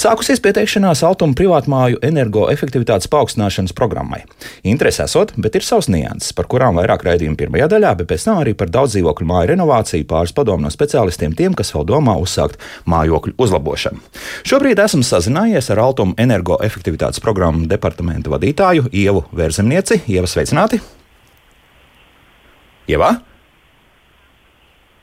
[0.00, 4.22] Sākusies pieteikšanās Altuma privātmāju energoefektivitātes paaugstināšanas programmai.
[4.64, 8.40] Interesi esot, bet ir savs nianses, par kurām vairāk raidījumu pirmajā daļā, bet pēc tam
[8.40, 12.56] arī par daudz dzīvokļu māju renovāciju pāris padomu no speciālistiem tiem, kas vēl domā uzsākt
[12.88, 14.00] mājokļu uzlabošanu.
[14.48, 20.06] Šobrīd esmu sazinājies ar Altuma energoefektivitātes programmu departamenta vadītāju Ievu Vērzemnieci.
[20.08, 20.80] Ieva, sveicināti!
[22.88, 23.18] Ieva?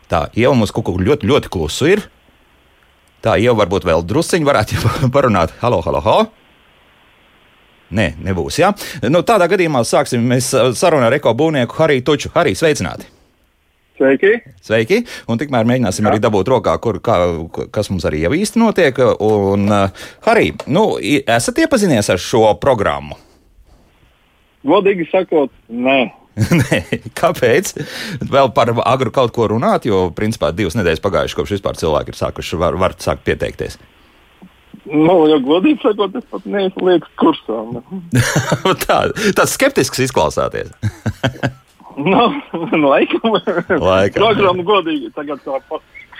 [0.09, 2.07] Tā, Ieva mums kaut kur ļoti, ļoti klusu ir.
[3.25, 4.81] Tā jau varbūt vēl drusciņi varētu
[5.15, 5.55] parunāt.
[5.61, 6.27] Halo, halo, halo!
[7.97, 8.57] Nē, nebūs.
[8.59, 8.73] Ja?
[9.07, 12.31] Nu, tādā gadījumā sāksim mēs sarunu ar ekobūvnieku Hariju Tuču.
[12.35, 13.07] Harī, sveicināti!
[13.97, 14.33] Sveiki!
[14.61, 14.99] Sveiki!
[15.31, 16.11] Un tikmēr mēģināsim Jā.
[16.11, 17.15] arī dabūt rokā, kur, kā,
[17.73, 18.99] kas mums arī jau īsti notiek.
[19.23, 23.17] Un, uh, Harī, nu, esat iepazinies ar šo programmu?
[24.67, 26.01] Godīgi sakot, nē.
[26.61, 26.79] Nē,
[27.17, 27.73] kāpēc?
[28.29, 32.19] Vēl par agru kaut ko runāt, jo principā divas nedēļas pagājušas, kopš vispār cilvēki ir
[32.19, 33.79] sākuši, var, var sākt pieteikties.
[34.87, 37.63] Nu, ja godīgi sakot, es pat neesmu liekas kursā.
[38.85, 38.99] Tā,
[39.35, 40.71] tāds skeptisks izklausāties.
[42.11, 42.27] nu,
[42.85, 43.35] laikam.
[43.35, 44.21] laikam.
[44.21, 45.59] Programma godīgi tagad tā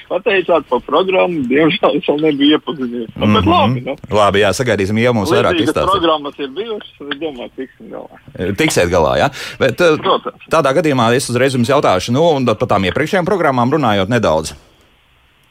[0.10, 1.44] pateicāt par programmu.
[1.50, 3.10] Diemžēl es vēl nebiju iepazinies.
[3.16, 3.50] Mm -hmm.
[3.52, 3.96] labi, nu.
[4.12, 5.92] labi, jā, sagaidīsim, ja mums vairāk izstāstīs.
[5.92, 8.56] Programmas ir bijušas, es domāju, tiksim galā.
[8.58, 9.30] Tiksiet galā, jā.
[9.60, 10.48] Bet eh, Protams.
[10.52, 14.54] tādā gadījumā es uzreiz jums jautāšu, nu, un par tām iepriekšējām programmām runājot nedaudz.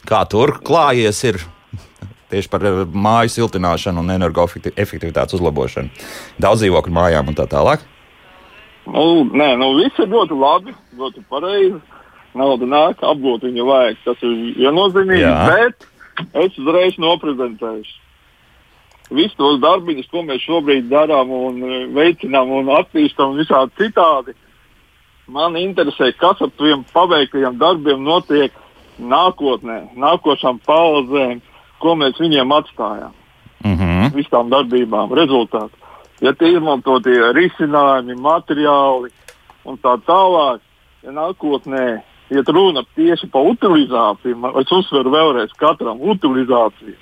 [0.07, 1.41] Kā tur klājies ir
[2.31, 5.89] tieši par eh, māju siltināšanu un energoefektivitātes uzlabošanu.
[6.39, 7.85] Daudz dzīvokļu mājām un tā tālāk.
[8.87, 11.81] Nu, nē, nu, viss ir ļoti labi, ļoti pareizi
[12.39, 14.03] nauda nāk, apgūt viņu vajag.
[14.05, 15.87] Tas ir viennozīmīgi, bet
[16.45, 18.03] es uzreiz noprezentēšu.
[19.15, 24.35] Visus tos darbiņus, ko mēs šobrīd darām un e, veicinām un attīstām visādi citādi,
[25.31, 28.55] man interesē, kas ar tiem paveiktajiem darbiem notiek
[28.99, 31.39] nākotnē, nākošām paudzēm,
[31.79, 33.15] ko mēs viņiem atstājām.
[33.63, 34.11] Mm -hmm.
[34.15, 35.87] Visām darbībām, rezultātā.
[36.21, 39.11] Ja tie izmantotie risinājumi, materiāli
[39.65, 40.61] un tā tālāk,
[41.03, 44.53] ja nākotnē iet runa tieši par utilizāciju.
[44.61, 46.97] Es uzsveru vēlreiz katram utilizāciju.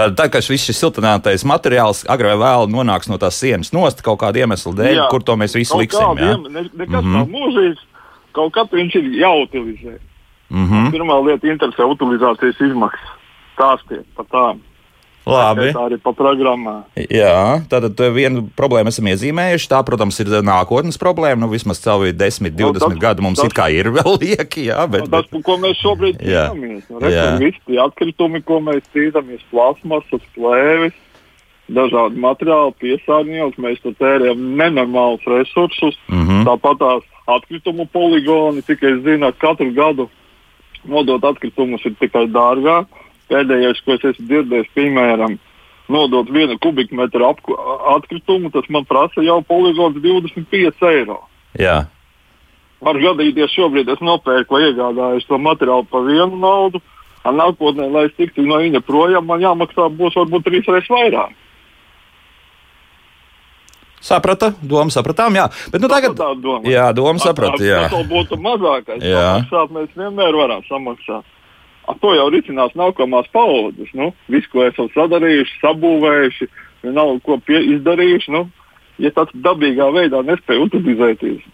[0.00, 4.00] Tad, tad kad viss šis siltinātais materiāls agrāk vai vēlāk nonāks no tās sienas nost
[4.04, 6.22] kaut kāda iemesla dēļ, jā, kur to mēs visi liksim.
[6.22, 7.18] Jā, ne, nekas mm -hmm.
[7.18, 7.82] nav mūžīgs.
[8.32, 9.98] Kaut kā viņš ir jāutilizē.
[10.48, 10.90] Mm -hmm.
[10.94, 13.12] Pirmā lieta interesē utilizācijas izmaksas.
[13.54, 14.60] Stāstiet par tām.
[15.28, 15.68] Labi.
[15.74, 16.74] Tā arī pa programmā.
[17.12, 19.68] Jā, tātad vienu problēmu esam iezīmējuši.
[19.68, 21.42] Tā, protams, ir nākotnes problēma.
[21.42, 24.70] Nu, vismaz cauri 10, 20 no, tas, gadu mums tas, it kā ir vēl lieki.
[24.70, 25.44] Jā, bet, no, tas, bet...
[25.46, 27.02] ko mēs šobrīd cīnāmies, nu,
[27.42, 30.96] visi tie atkritumi, ko mēs cīnāmies, plasmasas, plēvis,
[31.70, 36.00] dažādi materiāli, piesārņojums, mēs tur tērējam nenormālus resursus.
[36.08, 36.48] Mm -hmm.
[36.48, 37.04] Tāpat tās
[37.36, 40.08] atkritumu poligoni, tikai es zinu, ka katru gadu
[40.88, 42.88] nodot atkritumus ir tikai dārgāk.
[43.30, 45.36] Pēdējais, ko es esmu dzirdējis, piemēram,
[45.90, 47.28] nodot vienu kubikmetru
[47.94, 51.20] atkritumu, tas man prasa jau poligons 25 eiro.
[51.58, 51.84] Jā.
[52.80, 56.80] Var gadīties, šobrīd es nopērku vai iegādājos to materiālu par vienu naudu,
[57.28, 61.36] un nākotnē, lai es tiktu no viņa projām, man jāmaksā būs varbūt trīs reizes vairāk.
[64.00, 65.50] Saprata, doma sapratām, jā.
[65.68, 66.64] Bet, nu, tagad, doma.
[66.64, 67.82] jā, doma saprata, jā.
[67.92, 69.04] Tas būtu mazākais.
[69.04, 69.26] Jā.
[69.44, 71.28] Samaksāt mēs vienmēr varam samaksāt
[71.90, 73.90] ar to jau risinās nākamās paudzes.
[73.96, 76.48] Nu, visu, ko esam sadarījuši, sabūvējuši,
[76.86, 78.34] vienalga, ko pie, izdarījuši.
[78.36, 78.46] Nu,
[79.02, 81.44] ja tāds dabīgā veidā nespēja utilizēties,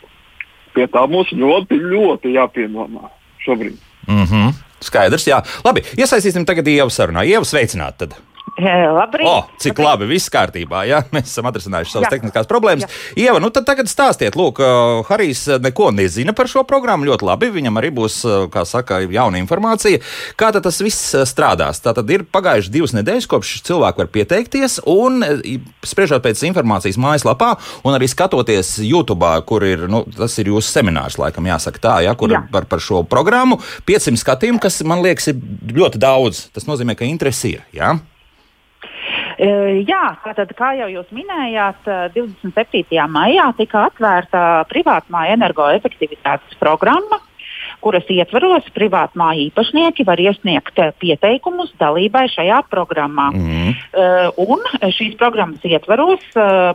[0.76, 3.10] pie tā mums ļoti, ļoti jāpiedomā
[3.46, 3.80] šobrīd.
[4.06, 4.54] Mm -hmm.
[4.80, 5.40] Skaidrs, jā.
[5.64, 7.24] Labi, iesaistīsim tagad Ievu sarunā.
[7.24, 7.96] Ievu sveicināt!
[7.98, 8.16] Tad.
[8.56, 9.28] Labrīt!
[9.28, 9.84] Oh, cik labrīt.
[9.84, 10.86] labi, viss kārtībā.
[10.88, 12.12] Jā, mēs esam atrisinājuši savas jā.
[12.14, 12.86] tehniskās problēmas.
[12.86, 13.26] Jā.
[13.26, 17.04] Ieva, nu tad tagad stāstiet, lūk, uh, Harijs neko nezina par šo programmu.
[17.10, 18.16] Ļoti labi, viņam arī būs,
[18.54, 20.00] kā saka, jauna informācija.
[20.40, 21.82] Kā tad tas viss strādās?
[21.84, 25.20] Tā tad ir pagājušas divas nedēļas, kopš cilvēki var pieteikties, un
[25.84, 27.52] spriežot pēc informācijas mājaslapā,
[27.84, 32.16] un arī skatoties YouTube, kur ir, nu, tas ir jūsu seminārs, laikam jāsaka tā, ja,
[32.16, 32.40] kur jā.
[32.52, 33.60] par, par šo programmu.
[33.84, 35.40] 500 skatījumu, kas man liekas ir
[35.76, 36.46] ļoti daudz.
[36.56, 37.66] Tas nozīmē, ka interesi ir.
[37.76, 37.98] Ja?
[39.36, 42.96] Jā, tātad, kā jau jūs minējāt, 27.
[43.12, 47.20] maijā tika atvērta privātmāja energoefektivitātes programma,
[47.84, 53.28] kuras ietvaros privātmāju īpašnieki var iesniegt pieteikumus dalībai šajā programmā.
[53.36, 53.74] Mm.
[54.40, 54.64] Un
[54.96, 56.24] šīs programmas ietvaros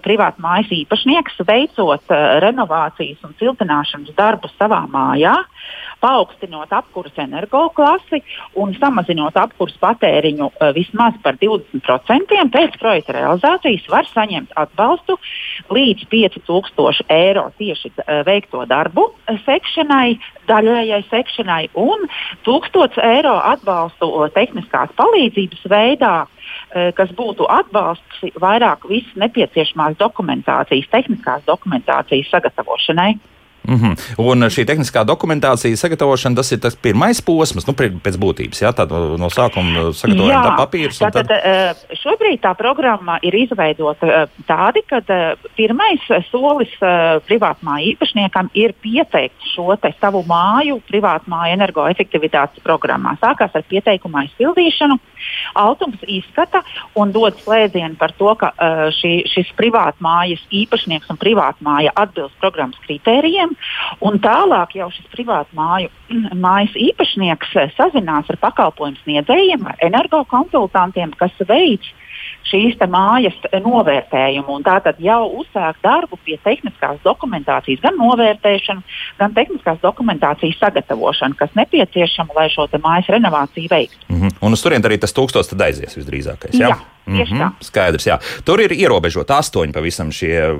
[0.06, 2.14] privātmājas īpašnieks veicot
[2.46, 5.40] renovācijas un siltināšanas darbus savā mājā,
[6.02, 8.22] paaugstinot apkurses energoklasi
[8.60, 15.18] un samazinot apkurses patēriņu uh, vismaz par 20%, pēc projekta realizācijas var saņemt atbalstu
[15.72, 20.18] līdz 5000 eiro tieši uh, veikto darbu uh, sekšanai,
[20.50, 22.08] daļējai sekšanai un
[22.48, 26.16] 1000 eiro atbalstu tehniskās palīdzības veidā
[26.96, 33.14] kas būtu atbalsts vairāk visas nepieciešamās dokumentācijas, tehniskās dokumentācijas sagatavošanai.
[33.68, 33.98] Mm -hmm.
[34.18, 39.18] Un šī tehniskā dokumentācija sagatavošana, tas ir tas pirmais posms, nu, pēc būtības, jā, tāda
[39.18, 41.00] no sākuma sagatavojam tā papīrus.
[41.00, 41.32] Tātad tad...
[41.46, 46.74] Eh, šobrīd tā programma ir izveidota eh, tādi, ka eh, pirmais solis
[47.28, 53.16] privātmāju īpašniekam ir pieteikt šo savu māju privātmāju energoefektivitātes programmā.
[53.22, 55.00] Sākās ar pieteikumu aizpildīšanu,
[55.54, 56.64] Altums izskata
[56.96, 58.52] un dod slēdzienu par to, ka
[58.98, 64.00] šī, šis privātmājas īpašnieks un privātmāja atbilst programmas kritērijiem gadiem.
[64.02, 65.90] Un tālāk jau šis privātu māju,
[66.46, 71.88] mājas īpašnieks sazinās ar pakalpojumu sniedzējiem, ar energokonsultantiem, kas veids
[72.46, 74.62] šīs mājas novērtējumu.
[74.66, 78.82] Tātad jau uzsākt darbu pie tehniskās dokumentācijas, gan novērtēšanu,
[79.20, 84.06] gan tehniskās dokumentācijas sagatavošanu, kas nepieciešama, lai šo mājas renovāciju veiktu.
[84.10, 84.38] Mm -hmm.
[84.42, 86.54] Un uz turieni arī tas tūkstoš tad aizies visdrīzākais.
[86.60, 86.70] Jā.
[86.70, 86.78] jā.
[87.06, 87.52] Tieši mm -hmm.
[87.60, 87.66] tā.
[87.66, 88.18] Skaidrs, jā.
[88.46, 90.54] Tur ir ierobežota astoņi pavisam šie,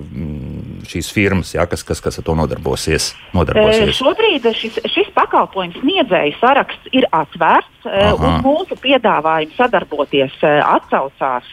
[0.90, 3.16] šīs firmas, jā, kas, kas, kas ar to nodarbosies.
[3.34, 3.90] nodarbosies.
[3.90, 8.14] E, šobrīd šis, šis pakalpojums sniedzēju saraksts ir atvērts, Aha.
[8.14, 10.34] un mūsu piedāvājums sadarboties
[10.66, 11.46] atsaucās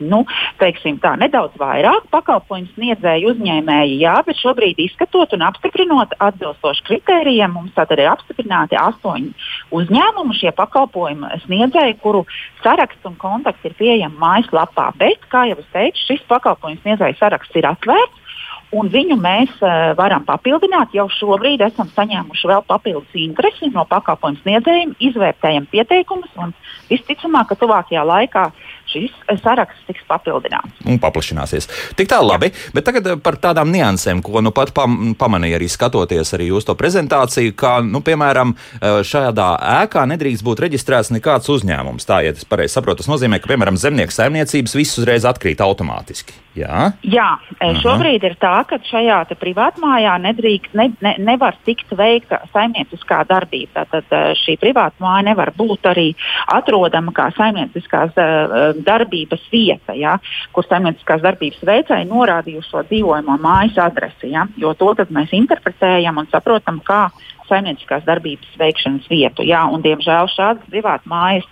[0.00, 0.24] nu,
[0.58, 7.52] teiksim, tā, nedaudz vairāk pakalpojumu sniedzēju uzņēmēji, jā, bet šobrīd izskatot un apstiprinot atbilstoši kritērijiem,
[7.52, 9.32] mums tātad ir apstiprināti astoņi
[9.70, 12.24] uzņēmumi, šie pakalpojumu sniedzēji, kuru
[12.64, 14.90] saraksts un kontakts ir pieejami mājaslapā.
[15.00, 18.26] Bet, kā jau es teicu, šis pakalpojumu sniedzēju saraksts ir atvērts.
[18.70, 20.92] Un viņu mēs uh, varam papildināt.
[20.94, 26.54] Jau šobrīd esam saņēmuši vēl papildus interesi no pakalpojumu sniedzējiem, izvērtējam pieteikumus un
[26.90, 28.44] visticamāk, ka tuvākajā laikā
[28.90, 30.82] šis saraksts tiks papildināts.
[30.88, 31.68] Un paplašināsies.
[31.98, 32.72] Tik tā labi, Jā.
[32.76, 36.66] bet tagad eh, par tādām niansēm, ko nu pat pam, pamanīja arī skatoties arī uz
[36.68, 39.50] to prezentāciju, ka, nu, piemēram, eh, šādā
[39.80, 42.08] ēkā nedrīkst būt reģistrēts nekāds uzņēmums.
[42.08, 46.36] Tā, ja es pareizi saprotu, tas nozīmē, ka, piemēram, zemnieku saimniecības viss uzreiz atkrīt automātiski.
[46.58, 47.28] Jā, Jā
[47.62, 47.76] Aha.
[47.78, 53.84] šobrīd ir tā, ka šajā privātmājā nedrīkst, ne, ne, nevar tikt veikta saimnieciskā darbība.
[53.92, 56.08] Tad eh, šī privātmāja nevar būt arī
[56.50, 60.16] atrodama kā saimnieciskās uh, darbības vieta, ja,
[60.54, 64.32] kur saimnieciskās darbības veicēji norādījuši šo dzīvojamo mājas adresi.
[64.34, 67.06] Ja, jo to mēs interpretējam un saprotam, kā
[67.50, 69.44] saimnieciskās darbības veikšanas vietu.
[69.46, 71.46] Jā, un, diemžēl šādas privātas mājas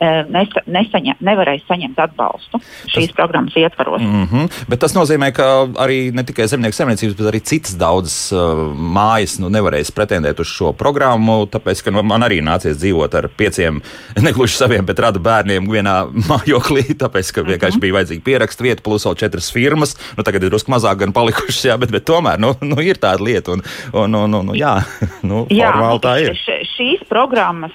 [0.00, 2.60] e, nesa, nesaņem, nevarēs saņemt atbalstu
[2.90, 4.02] šīs tas, programmas ietvaros.
[4.02, 5.48] Mm -hmm, bet tas nozīmē, ka
[5.82, 10.50] arī ne tikai zemnieku saimniecības, bet arī citas daudzas uh, mājas nu, nevarēs pretendēt uz
[10.50, 13.82] šo programmu, tāpēc, ka nu, man arī nācies dzīvot ar pieciem,
[14.26, 15.96] negluži saviem, bet radu bērniem vienā
[16.30, 17.80] mājoklī, tāpēc, ka vienkārši mm -hmm.
[17.80, 19.96] bija vajadzīga pierakstu vieta, plus vēl četras firmas.
[20.16, 23.24] Nu, tagad ir drusku mazāk gan palikušas, jā, bet, bet tomēr nu, nu, ir tāda
[23.24, 23.52] lieta.
[23.52, 23.62] Un,
[23.92, 24.82] un, un, un, jā,
[25.30, 25.70] nu, Nu, Jā,
[26.02, 26.36] tā ir.
[26.74, 27.74] Šīs programmas,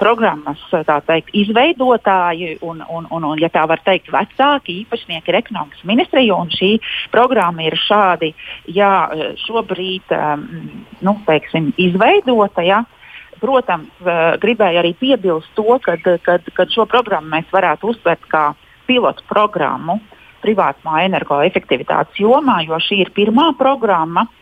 [0.00, 0.62] programmas
[1.06, 6.36] teikt, izveidotāji un, un, un, un, ja tā var teikt, vecāki īpašnieki ir ekonomikas ministrija,
[6.36, 6.72] un šī
[7.14, 8.32] programma ir šādi,
[8.76, 8.92] jā,
[9.46, 10.12] šobrīd,
[11.06, 12.64] nu, teiksim, izveidota.
[12.66, 12.82] Jā.
[13.42, 13.90] Protams,
[14.42, 18.52] gribēju arī piebilst to, ka šo programmu mēs varētu uztvert kā
[18.86, 19.98] pilotu programmu
[20.42, 24.41] privātmā energoefektivitātes jomā, jo šī ir pirmā programma, uh,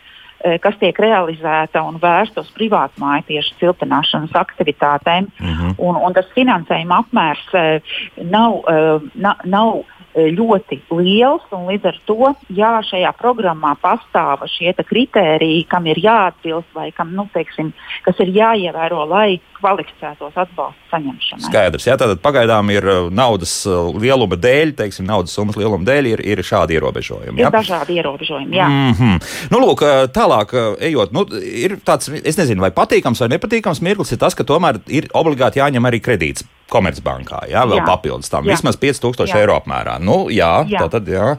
[0.61, 5.27] kas tiek realizēta un vērsta uz privātmāju tieši siltināšanas aktivitātēm.
[5.39, 5.73] Mm -hmm.
[5.77, 7.81] un, un tas finansējuma apmērs eh,
[8.23, 9.83] nav, eh, na, nav
[10.15, 11.45] ļoti liels.
[11.51, 17.27] Līdz ar to, jā, šajā programmā pastāv šie kritēriji, kam ir jāatbilst vai kam, nu,
[17.33, 17.71] teiksim,
[18.05, 21.45] kas ir jāievēro, lai kvalificētos atbalstu saņemšanai.
[21.45, 26.11] Skaidrs, jā, tātad pagaidām ir uh, naudas uh, lieluma dēļ, teiksim, naudas summas lieluma dēļ
[26.15, 27.37] ir, ir šādi ierobežojumi.
[27.41, 27.51] Jā?
[27.51, 28.69] Ir dažādi ierobežojumi, jā.
[28.69, 29.35] Mm -hmm.
[29.53, 34.17] Nu, lūk, tālāk ejot, nu, ir tāds, es nezinu, vai patīkams vai nepatīkams mirklis ir
[34.17, 37.87] tas, ka tomēr ir obligāti jāņem arī kredīts Komercbankā, jā, vēl jā.
[37.87, 38.55] papildus tam, jā.
[38.55, 39.97] vismaz 5000 eiro apmērā.
[39.99, 40.85] Nu, jā, jā.
[40.85, 41.35] tā tad, jā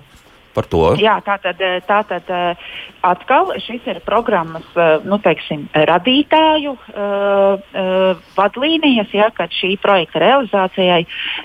[0.55, 0.83] par to?
[1.01, 2.31] Jā, tā tad, tā tad
[3.07, 4.67] atkal šis ir programmas
[5.09, 7.73] nu, teiksim, radītāju uh,
[8.37, 11.01] vadlīnijas, ja, kad šī projekta realizācijai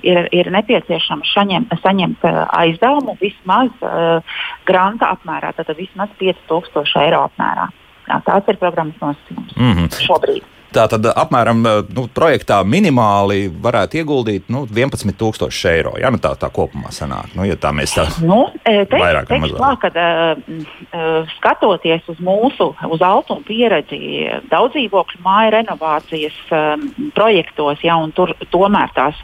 [0.07, 7.71] ir, ir nepieciešams saņem, saņemt aizdevumu vismaz uh, granta apmērā, tātad vismaz 5000 eiro apmērā.
[8.07, 10.05] Jā, tāds ir programmas nosacījums mm -hmm.
[10.05, 10.53] šobrīd.
[10.75, 15.93] Tā tad apmēram nu, projektā minimāli varētu ieguldīt nu, 11,000 eiro.
[16.01, 19.39] Ja nu tā, tā kopumā sanāk, nu, ja tā mēs tā nu, te, vairāk vai
[19.45, 19.61] mazāk.
[19.61, 27.95] Tā, kad, uh, skatoties uz mūsu, uz altumu pieredzi daudzdzīvokļu māju renovācijas um, projektos, ja,
[28.01, 29.19] un tur tomēr tās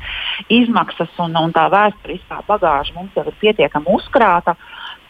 [0.54, 4.56] izmaksas un, un tā vēsturiskā bagāža mums jau ir pietiekami uzkrāta.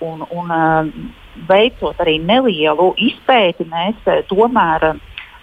[0.03, 4.93] Un, un, uh, veicot arī nelielu izpēti, mēs tomēr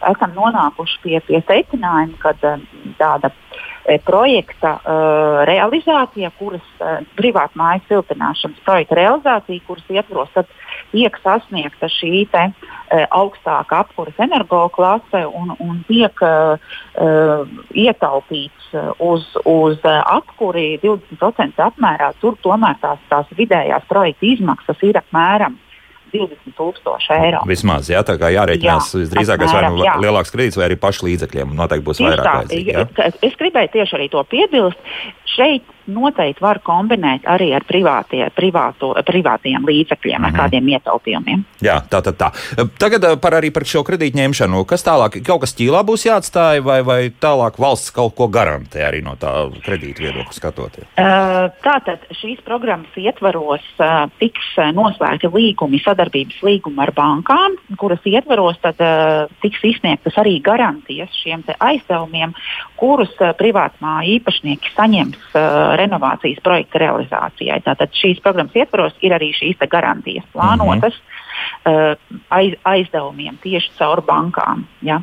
[0.09, 2.65] esam nonākuši pie, pie secinājuma, ka eh,
[2.99, 10.53] tāda eh, projekta uh, realizācija, kuras uh, privātu mājas siltināšanas projekta realizācija, kuras ietvaros
[10.93, 16.77] tiek sasniegta šī te, uh, augstāka apkuras energoklase un, un tiek uh,
[17.75, 18.71] ietaupīts
[19.03, 25.59] uz, uz apkuri 20% apmērā, tur tomēr tās, tās vidējās projekta izmaksas ir apmēram
[26.13, 27.43] 20,000 eiro.
[27.49, 31.55] Vismaz, jā, tā kā jārēķinās jā, visdrīzākais vai nu lielāks kredīts, vai arī pašu līdzekļiem.
[31.59, 32.27] Noteikti būs Tieši vairāk.
[32.27, 34.95] Tā, vajadzīgi, es gribēju tieši arī to piebilst.
[35.31, 40.27] Šeit noteikti var kombinēt arī ar privātie, privāto, privātiem līdzekļiem, mm -hmm.
[40.27, 40.41] ar mhm.
[40.41, 41.45] kādiem ietaupījumiem.
[41.61, 42.67] Jā, tā tad tā, tā.
[42.79, 44.65] Tagad eh, par arī par šo kredītu ņemšanu.
[44.69, 49.03] Kas tālāk, kaut kas ķīlā būs jāatstāj, vai, vai tālāk valsts kaut ko garantē arī
[49.05, 49.33] no tā
[49.65, 50.89] kredīta viedokļa skatoties?
[50.97, 58.61] Uh, tātad šīs programmas ietvaros uh, tiks noslēgti līgumi, sadarbības līgumi ar bankām, kuras ietvaros
[58.63, 62.35] tad uh, tiks izsniegtas arī garantijas šiem aizdevumiem,
[62.81, 65.21] kurus uh, privātmāju īpašnieki saņems.
[65.33, 67.61] Uh, renovācijas projekta realizācijai.
[67.67, 72.21] Tātad šīs programmas ietvaros ir arī šīs garantijas plānotas mm -hmm.
[72.29, 74.67] aiz, aizdevumiem tieši caur bankām.
[74.83, 75.01] Ja?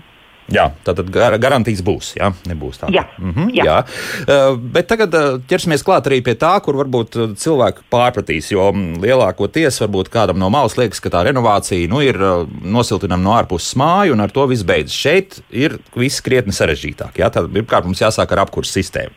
[0.48, 2.14] Jā, tātad gar garantijas būs.
[2.16, 2.88] Jā, nebūs tā.
[2.94, 3.64] Jā, mm -hmm, jā.
[3.68, 3.78] jā.
[4.24, 8.52] Uh, bet tagad uh, ķersimies klāt arī pie tā, kur varbūt uh, cilvēki pārpratīs.
[8.52, 13.24] Jo um, lielākoties varbūt kādam no malas liekas, ka tā renovācija nu, ir uh, nosiltinama
[13.24, 14.96] no ārpuses māju, un ar to viss beidzas.
[14.96, 17.20] Šeit ir viss krietni sarežģītāk.
[17.20, 19.12] Jā, tad pirmkārt mums jāsāk ar apkursu sistēmu.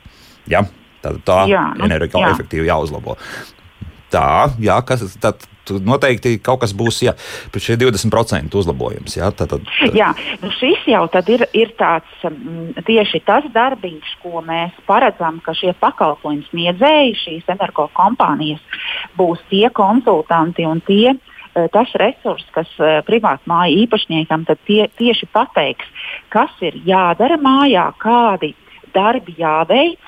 [0.50, 0.66] Jā.
[1.00, 2.74] Tad tā jā, nu, energoefektīvi jā.
[2.74, 3.16] jāuzlabo.
[4.10, 5.46] Tā, jā, kas tad
[5.78, 7.14] noteikti kaut kas būs, ja
[7.54, 9.16] šie 20% uzlabojums.
[9.18, 9.94] Jā, tad, tad, tad.
[9.94, 10.10] jā
[10.42, 15.74] nu šis jau ir, ir tāds m, tieši tas darbiņš, ko mēs paredzam, ka šie
[15.80, 18.62] pakalpojumu sniedzēji, šīs energokompānijas
[19.18, 21.14] būs tie konsultanti un tie.
[21.50, 25.88] Eh, tas resurs, kas uh, privātu māju īpašniekam tie, tieši pateiks,
[26.30, 28.52] kas ir jādara mājā, kādi
[28.94, 29.98] darbi jāveic,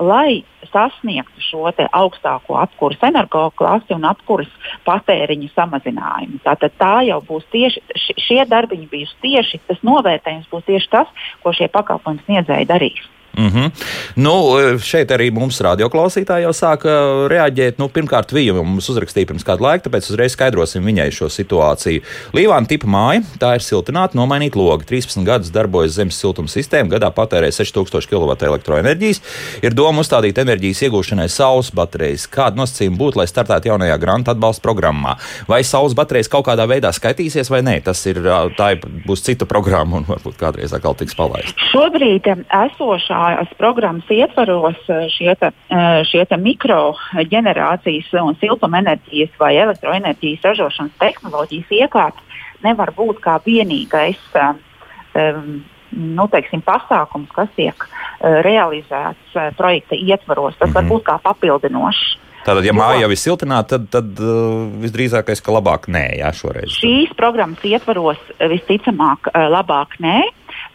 [0.00, 6.40] lai sasniegtu šo augstāko apkurses energoklasi un apkurses patēriņa samazinājumu.
[6.44, 7.82] Tātad tā jau būs tieši
[8.26, 11.10] šie darbiņi, bijis tieši tas novērtējums, būs tieši tas,
[11.42, 13.11] ko šie pakalpojumu sniedzēji darīs.
[13.38, 13.70] Mm -hmm.
[14.16, 14.32] nu,
[14.78, 16.92] šeit arī mums radioklausītāji jau sāka
[17.32, 17.78] reaģēt.
[17.78, 22.02] Nu, pirmkārt, viņa mums uzrakstīja pirms kāda laika, tāpēc uzreiz skaidrosim viņai šo situāciju.
[22.36, 24.84] Līvāna tipa māja, tā ir siltināta, nomainīta logi.
[24.84, 29.22] 13 gadus darbojas zemes siltuma sistēma, gadā patērē 6000 kW elektroenerģijas.
[29.62, 32.28] Ir doma uzstādīt enerģijas iegūšanai saules baterijas.
[32.28, 35.16] Kāda nosacījuma būtu, lai startētu jaunajā grāmatā atbalsta programmā?
[35.48, 37.80] Vai saules baterijas kaut kādā veidā skaitīsies vai nē?
[37.84, 38.20] Tas ir,
[38.58, 38.74] tā
[39.06, 41.56] būs cita programma un varbūt kādreiz atkal tiks palaista.
[41.72, 49.54] Šobrīd esošā šajās programmas ietvaros eh, šie, te, eh, šie te mikroģenerācijas un siltumenerģijas vai
[49.62, 58.38] elektroenerģijas ražošanas tehnoloģijas iekārtas nevar būt kā vienīgais um, nu, teiksim, pasākums, kas tiek uh,
[58.46, 60.54] realizēts uh, projekta ietvaros.
[60.58, 60.74] Tas mm -hmm.
[60.74, 60.92] var mhm.
[60.92, 62.18] būt kā papildinošs.
[62.46, 66.70] Tātad, ja māja jau ir siltināta, tad, tad uh, visdrīzākais, ka labāk nē, jā, šoreiz.
[66.78, 70.22] Šīs programmas ietvaros visticamāk labāk nē.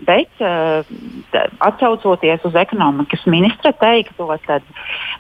[0.06, 0.86] Bet, uh,
[1.66, 4.66] atcaucoties uz ekonomikas ministra teikto, tad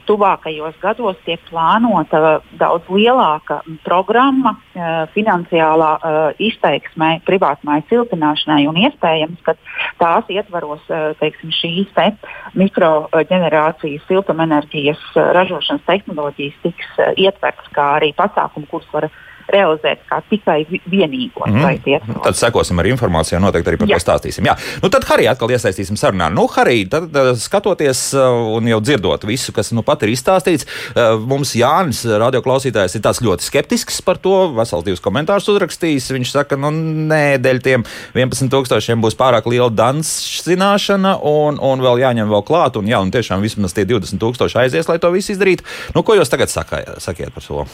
[0.05, 9.41] tuvākajos gados tiek plānota daudz lielāka programma uh, finansiālā uh, izteiksmē privātmāju siltināšanai un iespējams,
[9.47, 9.57] ka
[9.97, 10.83] tās ietvaros
[11.17, 12.11] teiksim, šīs te
[12.57, 19.09] mikroģenerācijas siltumenerģijas ražošanas tehnoloģijas tiks ietverts kā arī pasākumi, kurus var
[19.53, 22.21] realizēt kā tikai vienīgo mm.
[22.25, 24.47] Tad sekosim ar informāciju, noteikti arī par to stāstīsim.
[24.49, 24.55] Jā.
[24.83, 26.29] Nu, tad Harija atkal iesaistīsim sarunā.
[26.33, 28.27] Nu, Harija, tad skatoties uh,
[28.57, 33.21] un jau dzirdot visu, kas nu pat ir izstāstīts, uh, mums Jānis, radioklausītājs, ir tāds
[33.25, 34.35] ļoti skeptisks par to.
[34.57, 36.11] Vesels divus komentārus uzrakstījis.
[36.17, 37.85] Viņš saka, nu nē, dēļ tiem
[38.17, 42.79] 11,000 būs pārāk liela danszināšana un, un vēl jāņem vēl klāt.
[42.79, 45.67] Un, jā, un tiešām vismaz tie 20,000 aizies, lai to visu izdarītu.
[45.95, 47.67] Nu, ko jūs tagad sakā, sakiet par to?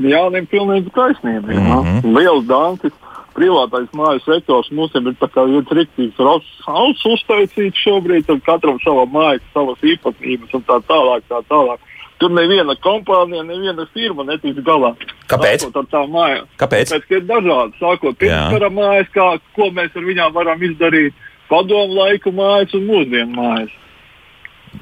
[0.00, 1.52] Jānim pilnīgi taisnība.
[1.52, 2.16] Mm -hmm.
[2.16, 2.92] Liels dantis.
[3.34, 6.18] Privātais mājas sektors mums ir tāds rīktīgs
[6.66, 11.22] auss uztaisīts šobrīd, un katram sava māja, savas īpatnības un tā tālāk.
[11.28, 11.78] Tā tālāk.
[12.18, 14.92] Tur neviena kompānija, neviena firma netiks galā.
[15.30, 15.62] Kāpēc?
[15.62, 16.48] Sākot ar tām mājām.
[16.60, 16.90] Kāpēc?
[16.90, 17.72] Tāpēc, ka ir dažādi.
[17.80, 21.14] Sākot pirmskara mājas, kā, ko mēs ar viņām varam izdarīt,
[21.48, 23.76] padomu laiku mājas un mūsdienu mājas.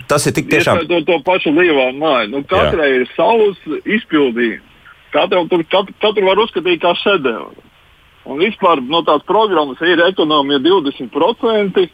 [0.09, 0.83] Tas ir tik tiešām.
[0.89, 2.33] To, to pašu Lievānu māju.
[2.33, 2.97] Nu, katrai Jā.
[3.03, 4.68] ir savs izpildījums.
[5.13, 7.65] Katru, tur, katru, katru var uzskatīt kā šedevru.
[8.29, 11.87] Un vispār no tās programmas ir ekonomija 20%.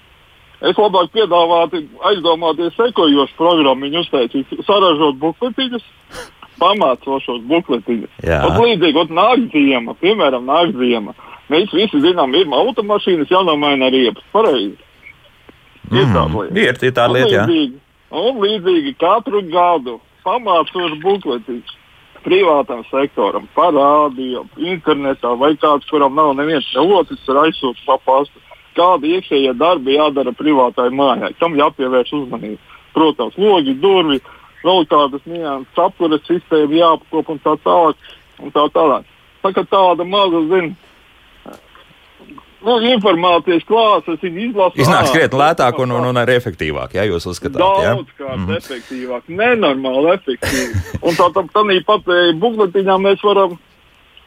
[0.64, 3.86] Es labāk piedāvātu aizdomāties sekojošu programmu.
[3.86, 5.84] Viņu uztaisīt, saražot bukletiņus,
[6.62, 8.16] pamācošos bukletiņus.
[8.24, 11.14] Līdzīgi, ot nāk ziema, piemēram, nāk ziema.
[11.52, 14.24] Mēs visi zinām, ir automašīnas jānomaina riepas.
[14.32, 14.78] Pareizi.
[15.92, 17.46] Mm, ir tāda lieta, jā.
[17.46, 17.80] Līdzīgi,
[18.24, 21.78] un līdzīgi katru gadu pamācošu bukletiņus
[22.24, 27.98] privātam sektoram, par rādio, internetā vai kāds, kuram nav neviens ne otrs, ir aizsūtījis pa
[28.04, 28.40] pastu
[28.74, 31.34] kādi iekšējie darbi jādara privātai mājai.
[31.40, 32.60] Tam jāpievērš uzmanība.
[32.94, 34.22] Protams, logi, durvis,
[34.64, 38.10] vēl kādas nianses, apkures sistēma jāapkop un tā tālāk.
[38.42, 39.06] Un tā tālāk.
[39.42, 40.72] Tā kā tāda maza, zin,
[42.64, 44.80] nu, informācijas klāsts, viņi izlasa.
[44.80, 47.60] Iznāks krietni lētāk un, un, un arī efektīvāk, ja jūs uzskatāt.
[47.60, 47.94] Daudz ja?
[48.18, 48.56] kārt mm.
[48.58, 50.82] efektīvāk, nenormāli efektīvi.
[51.06, 53.56] un tā tad tā, pat bukletiņā mēs varam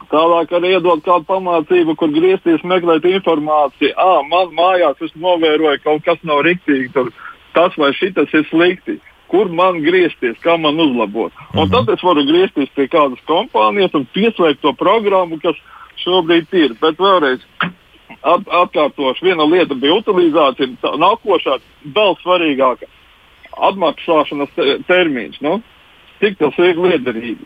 [0.08, 3.91] Tālāk arī iedod kādu pamācību, kur griezties meklēt informāciju.
[4.00, 7.12] Ah, man mājās es novēroju, ka kaut kas nav rīktīgi, tur
[7.58, 9.00] tas vai šitas ir slikti.
[9.27, 11.34] Kur man griezties, kā man uzlabot?
[11.34, 11.62] Mm -hmm.
[11.62, 15.56] Un tad es varu griezties pie kādas kompānijas un pieslēgt to programmu, kas
[16.06, 16.75] šobrīd ir.
[16.82, 17.41] Bet vēlreiz
[18.34, 21.60] at, atkārtošu, viena lieta bija utilizācija, tā nākošā
[21.96, 22.89] vēl svarīgāka-
[23.69, 24.57] atmaksāšanas
[24.88, 25.41] termiņš.
[25.46, 25.62] Nu?
[26.22, 27.46] Cik tas ir liederīgi?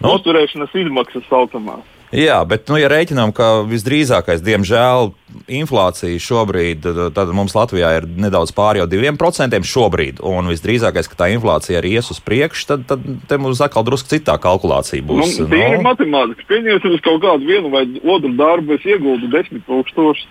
[0.00, 1.95] Nu, Noturēšanas izmaksas saucamās.
[2.14, 5.08] Jā, bet, nu, ja rēķinām, ka visdrīzākais, diemžēl,
[5.50, 6.86] inflācija šobrīd,
[7.16, 11.80] tad mums Latvijā ir nedaudz pāri jau diviem procentiem šobrīd, un visdrīzākais, ka tā inflācija
[11.80, 15.34] arī ies uz priekšu, tad, tad te mums atkal drusku citā kalkulācija būs.
[15.42, 15.88] Nu, tie ir no?
[15.88, 16.46] matemātiski.
[16.52, 20.28] Pieņemsim, uz kaut kādu vienu vai otru darbu es ieguldu 10 tūkstošus.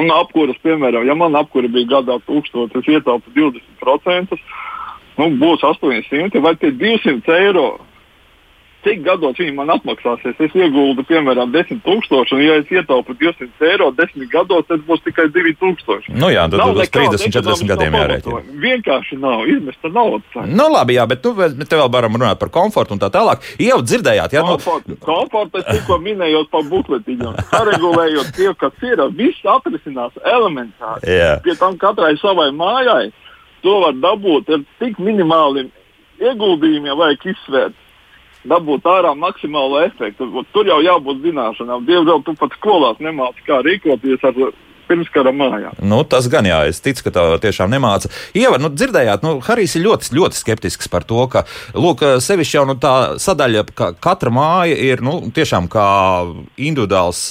[0.00, 4.38] Un apkuras, piemēram, ja man apkura bija gadā 1000, es ietaupu 20%,
[5.18, 7.70] nu, būs 800 vai 200 eiro
[8.84, 10.38] cik gados viņi man atmaksāsies.
[10.42, 15.28] Es ieguldu, piemēram, 10,000, un, ja es ietaupu 200 eiro 10 gados, tad būs tikai
[15.34, 16.10] 2,000.
[16.16, 18.42] Nu, jā, tad būs 30, 40 gadiem jārēķina.
[18.64, 20.44] Vienkārši nav izmesta nauda.
[20.48, 23.44] Nu, labi, jā, bet nu, te vēl varam runāt par komfortu un tā tālāk.
[23.62, 24.56] Jau dzirdējāt, jā, nu...
[24.56, 27.34] komfortu, komfortu es tikko minēju par bukletiņu.
[27.52, 31.18] Saregulējot tie, kas ir, viss atrisinās elementāri.
[31.20, 31.34] Jā.
[31.44, 33.10] Pie tam katrai savai mājai
[33.64, 35.70] to var dabūt ar tik minimāliem
[36.20, 37.76] ieguldījumiem, vajag izsvērt
[38.48, 40.28] dabūt ārā maksimālo efektu.
[40.54, 41.84] Tur jau jābūt zināšanām.
[41.88, 44.40] Diemžēl tu pat skolās nemāci, kā rīkoties ar
[44.90, 45.72] pirmskara mājā.
[45.82, 48.10] Nu, tas gan jā, es ticu, ka tā tiešām nemāca.
[48.36, 51.44] Ieva, nu, dzirdējāt, nu, Harijs ir ļoti, ļoti skeptisks par to, ka,
[51.78, 55.86] lūk, sevišķi jau nu, tā sadaļa, ka katra māja ir, nu, tiešām kā
[56.58, 57.22] individuāls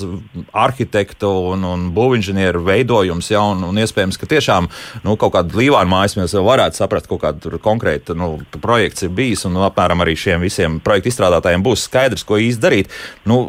[0.55, 4.71] arhitektu un, un būvinženieru veidojums, ja, un, un iespējams, ka tiešām,
[5.05, 9.45] nu, kaut kāda līvāna mājas mēs varētu saprast, kaut kāda konkrēta, nu, projekts ir bijis,
[9.49, 12.99] un, nu, apmēram arī šiem visiem projektu izstrādātājiem būs skaidrs, ko īsti darīt.
[13.29, 13.41] Nu,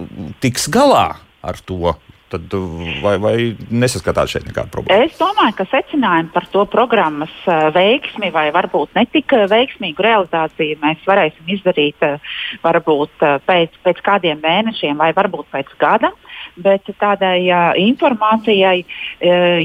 [0.43, 1.09] tiks galā
[1.41, 1.95] ar to
[2.31, 2.55] tad
[3.03, 3.35] vai, vai
[3.71, 5.07] nesaskatāt šeit nekādu problēmu?
[5.07, 10.79] Es domāju, ka secinājumi par to programmas eh, veiksmi vai varbūt netik eh, veiksmīgu realizāciju
[10.83, 12.33] mēs varēsim izdarīt eh,
[12.65, 16.13] varbūt pēc, pēc kādiem mēnešiem vai varbūt pēc gada.
[16.61, 17.47] Bet tādai
[17.79, 18.83] informācijai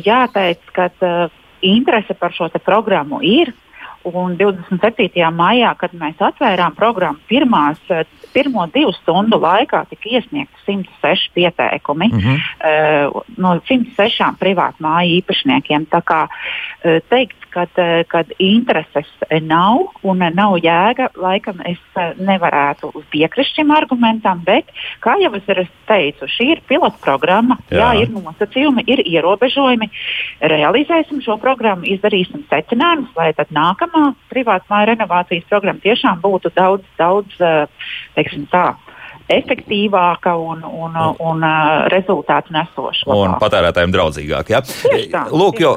[0.05, 0.89] jāteic, ka
[1.65, 3.51] interese par šo programmu ir.
[4.05, 5.17] Un 27.
[5.33, 7.79] maijā, kad mēs atvērām programmu, pirmās,
[8.35, 12.43] pirmo divu stundu laikā tika iesniegti 106 pieteikumi mm -hmm.
[13.15, 15.87] uh, no 106 privātu māju īpašniekiem.
[15.89, 19.09] Tā kā uh, teikt, kad, uh, kad intereses
[19.45, 21.81] nav un nav jēga, laikam es
[22.19, 24.69] nevarētu piekrist šim argumentam, bet,
[25.03, 27.79] kā jau es teicu, šī ir pilota programma, jā.
[27.81, 29.89] jā, ir nosacījumi, ir ierobežojumi.
[30.55, 36.87] Realizēsim šo programmu, izdarīsim secinājumus, lai tad nākamā privātu māju renovācijas programma tiešām būtu daudz,
[36.99, 37.39] daudz
[38.15, 38.73] teiksim tā
[39.31, 43.07] efektīvāka un, un, un, un uh, rezultātu nesoša.
[43.09, 44.51] Un patērētājiem draudzīgāk.
[44.53, 44.61] Ja?
[45.33, 45.71] Lūk, jo,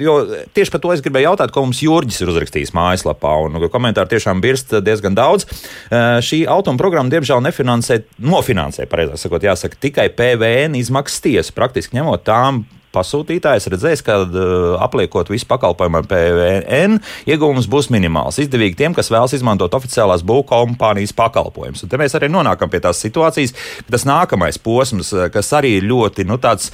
[0.00, 0.16] jo
[0.56, 3.34] tieši par to es gribēju jautāt, ko mums Jurģis ir uzrakstījis mājaslapā.
[3.72, 5.48] Komentāri tiešām birst diezgan daudz.
[5.48, 12.00] Uh, šī automa programma, diemžēl, nefinansē, nofinansē, pareizāk sakot, jāsaka, tikai PVN izmaksas tiesu, praktiski
[12.00, 12.64] ņemot tām
[12.94, 16.98] pasūtītājs redzēs, ka uh, apliekot visu pakalpojumu ar PVN,
[17.30, 18.40] iegūms būs minimāls.
[18.42, 21.84] Izdevīgi tiem, kas vēlas izmantot oficiālās būvkompānijas pakalpojumus.
[21.84, 23.54] Un te mēs arī nonākam pie tās situācijas,
[23.84, 26.72] ka tas nākamais posms, kas arī ir ļoti nu, tāds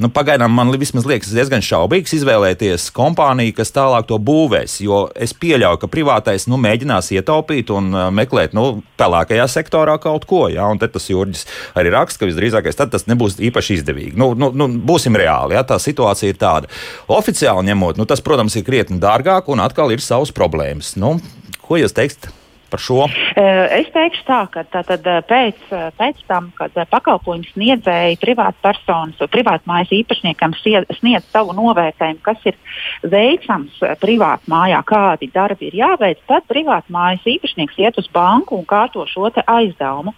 [0.00, 4.78] nu, pagaidām man vismaz liekas diezgan šaubīgs izvēlēties kompāniju, kas tālāk to būvēs.
[4.84, 10.26] Jo es pieļauju, ka privātais nu, mēģinās ietaupīt un uh, meklēt nu, pelēkajā sektorā kaut
[10.30, 10.46] ko.
[10.52, 10.70] Ja?
[10.72, 11.46] Un tas Jurģis
[11.78, 14.16] arī raksta, ka visdrīzākais tas nebūs īpaši izdevīgi.
[14.20, 15.64] Nu, nu, nu, būsim reāli, ja?
[15.66, 16.72] tā situācija ir tāda.
[17.10, 20.96] Oficiāli ņemot, nu, tas, protams, ir krietni dārgāk un atkal ir savas problēmas.
[21.00, 21.18] Nu,
[21.66, 22.32] ko jūs teiksiet?
[22.70, 23.06] Par šo?
[23.36, 25.60] Es teikšu tā, ka tā, tad, pēc,
[25.98, 32.58] pēc tam, kad pakalpojumu sniedzēji privātpersonas privātmājas īpašniekam sniedz savu novērtējumu, kas ir
[33.02, 39.28] veicams privātmājā, kādi darbi ir jāveic, tad privātmājas īpašnieks iet uz banku un kārto šo
[39.30, 40.14] aizdevumu.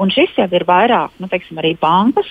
[0.00, 2.28] Un šis jau ir vairāk nu, teiksim, arī bankas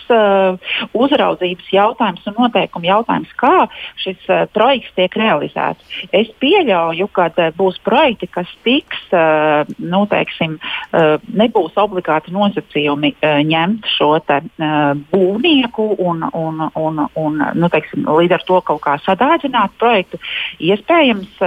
[0.96, 3.68] uzraudzības jautājums un noteikumu jautājums, kā
[4.04, 4.22] šis
[4.56, 5.98] projekts tiek realizēts.
[6.14, 10.58] Es pieļauju, ka būs projekti, kas tiks uh, nu, teiksim,
[10.94, 14.76] eh, nebūs obligāti nosacījumi eh, ņemt šo te, eh,
[15.12, 20.20] būvnieku un, un, un, un nu, teiksim, līdz ar to kaut kā sadādzināt projektu.
[20.64, 21.40] Iespējams,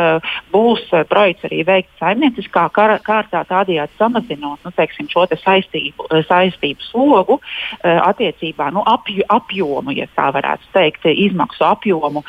[0.52, 7.38] būs projekts arī veikt saimnieciskā kārtā, tādējādi samazinot nu, teiksim, šo te saistību, saistību slogu
[7.82, 12.24] attiecībā nu, apj apjomu, ja tā varētu teikt, izmaksu apjomu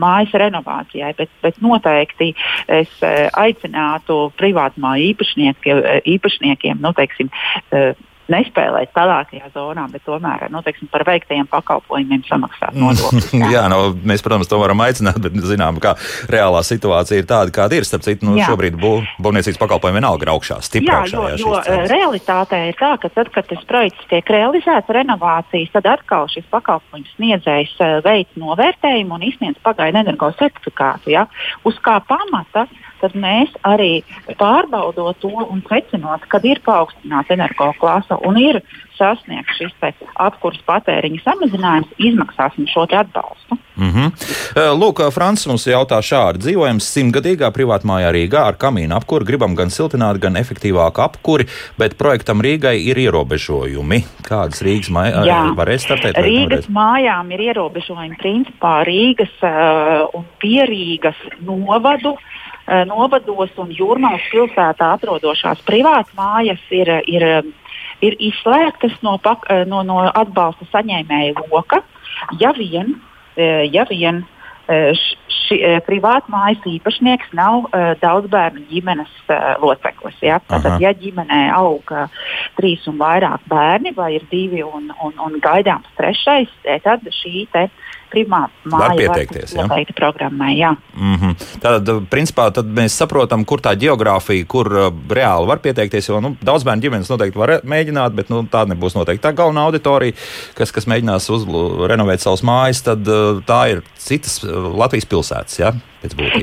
[0.00, 1.14] mājas renovācijai.
[1.18, 2.34] Bet, bet noteikti
[2.68, 7.30] es aicinātu privātmāju īpašnieku īpašniekiem, īpašniekiem nu, teiksim,
[7.72, 7.94] eh,
[8.28, 12.82] nespēlēt tālākajā zonā, bet tomēr nu, teiksim, par veiktajiem pakalpojumiem samaksāt mm.
[12.84, 13.28] nodokļus.
[13.32, 13.48] Jā.
[13.56, 15.94] jā, nu, mēs, protams, to varam aicināt, bet zinām, ka
[16.28, 17.86] reālā situācija ir tāda, kāda ir.
[17.88, 18.50] Starp citu, nu, jā.
[18.50, 18.92] šobrīd bū,
[19.24, 21.54] būvniecības pakalpojumi vienalga ir augšā, stipri jā, jo, jo
[21.88, 27.14] realitātē ir tā, ka tad, kad tas projekts tiek realizēts, renovācijas, tad atkal šis pakalpojums
[27.16, 31.14] sniedzējs eh, veids novērtējumu un izsniedz pagaidu energo certifikātu.
[31.16, 31.24] Ja?
[31.64, 32.68] Uz kā pamata
[33.00, 34.02] tad mēs arī
[34.40, 38.62] pārbaudot to un secinot, kad ir paaugstināta energoklasa un ir
[38.98, 39.74] sasniegts šis
[40.18, 43.58] apkurss patēriņa samazinājums, izmaksāsim šo atbalstu.
[43.78, 44.10] Mm -hmm.
[44.74, 46.42] Lūk, Francis mums jautā šādi.
[46.42, 51.46] Dzīvojam simtgadīgā privātmājā Rīgā ar kamīnu apkuri, gribam gan siltināt, gan efektīvāku apkuri,
[51.78, 54.02] bet projektam Rīgai ir ierobežojumi.
[54.28, 56.18] Kādas Rīgas mājām varēs startēt?
[56.18, 62.37] Rīgas mājām ir ierobežojumi principā Rīgas uh, un Pierīgas novadu uh,
[62.88, 67.24] novados un jūrmālas pilsētā atrodošās privātas mājas ir, ir,
[68.04, 71.82] ir izslēgtas no, pak, eh, no, no atbalsta saņēmēja loka,
[72.40, 72.98] ja vien,
[73.36, 74.24] eh, ja vien
[74.68, 77.70] ši, privāta mājas īpašnieks nav
[78.02, 79.14] daudz bērnu ģimenes
[79.62, 80.18] loceklis.
[80.20, 80.42] Ja?
[80.44, 81.88] Tātad, ja ģimenē aug
[82.58, 86.52] trīs un vairāk bērni, vai ir divi un, un, un gaidāms trešais,
[86.84, 89.54] tad šī te, uh, primāta māja var pieteikties.
[89.56, 89.66] Ja?
[89.96, 90.74] Programmai, jā.
[90.94, 91.34] Mm -hmm.
[91.62, 96.08] Tātad, principā, tad mēs saprotam, kur tā geogrāfija, kur uh, reāli var pieteikties.
[96.08, 99.64] Jo nu, daudz bērnu ģimenes noteikti var mēģināt, bet nu, tā nebūs noteikti tā galvenā
[99.68, 100.12] auditorija,
[100.54, 102.82] kas, kas mēģinās uzlu, renovēt savus mājas.
[102.82, 105.58] Tad uh, tā ir citas uh, Latvijas pilsētas.
[105.58, 105.72] Ja?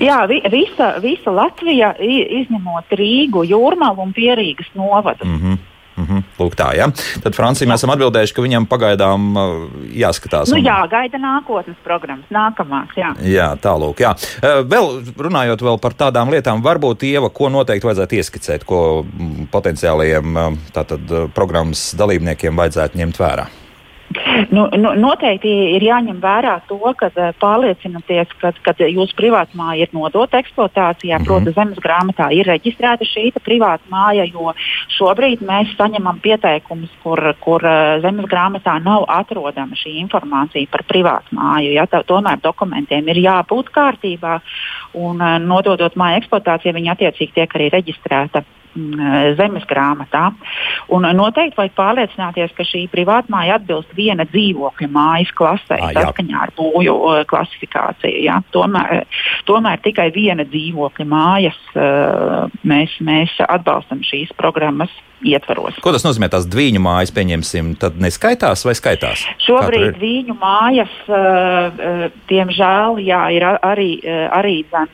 [0.02, 1.94] Jā, vi, visa, visa Latvija,
[2.42, 5.26] izņemot Rīgu, Jūrmālu un Pierīgas novadu.
[5.26, 5.58] Mm -hmm.
[6.06, 6.24] Mm -hmm.
[6.40, 6.90] Lūk, tā, ja?
[7.24, 9.42] Tad Francija mēs esam atbildējuši, ka viņam pagaidām uh,
[9.90, 10.52] jāskatās.
[10.52, 10.66] Nu, un...
[10.66, 12.94] Jā, gaida nākotnes programmas, nākamās.
[12.96, 14.00] Jā, jā tālūk.
[14.00, 14.12] Jā.
[14.14, 19.48] Uh, vēl runājot vēl par tādām lietām, varbūt Ieva, ko noteikti vajadzētu ieskicēt, ko mm,
[19.52, 21.02] potenciālajiem uh, tātad,
[21.34, 23.48] programmas dalībniekiem vajadzētu ņemt vērā.
[24.50, 29.88] Nu, nu, noteikti ir jāņem vērā to, ka uh, pārliecināties, ka kad jūsu privāta māja
[29.88, 31.28] ir nodota eksploatācijā, mm -hmm.
[31.28, 34.54] proti, zemes grāmatā ir reģistrēta šī privāta māja, jo
[34.98, 41.36] šobrīd mēs saņemam pieteikumus, kur, kur uh, zemes grāmatā nav atrodama šī informācija par privātu
[41.36, 41.74] māju.
[41.74, 44.40] Ja, tā, tomēr dokumentiem ir jābūt kārtībā,
[44.94, 48.44] un uh, nododot māju eksploatācijai, viņi attiecīgi tiek arī reģistrēta
[49.40, 50.30] zemes grāmatā.
[50.94, 56.96] Un noteikti vajag pārliecināties, ka šī privātmāja atbilst viena dzīvokļa mājas klasē, saskaņā ar būju
[57.32, 58.24] klasifikāciju.
[58.26, 58.42] Jā.
[58.56, 59.06] Tomēr,
[59.48, 61.60] tomēr tikai viena dzīvokļa mājas
[62.68, 64.92] mēs, mēs atbalstam šīs programmas
[65.26, 65.80] ietvaros.
[65.82, 66.28] Ko tas nozīmē?
[66.34, 69.24] Tās dviņu mājas, pieņemsim, tad neskaitās vai skaitās?
[69.46, 70.92] Šobrīd dviņu mājas,
[72.30, 73.90] diemžēl, jā, ir arī,
[74.36, 74.92] arī zan,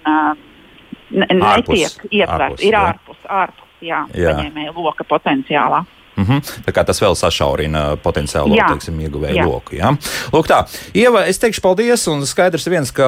[1.11, 4.35] netiek ietverts, ir ārpus, ārpus jā, jā.
[4.37, 5.83] saņēmēja loka potenciālā.
[6.15, 6.63] Mm -hmm.
[6.65, 9.45] Tā kā tas vēl sašaurina potenciālo teiksim, ieguvēju jā.
[9.47, 9.75] loku.
[9.75, 9.95] Jā.
[10.33, 10.65] Lūk, tā.
[10.93, 13.07] Ieva, es teikšu paldies, un skaidrs viens, ka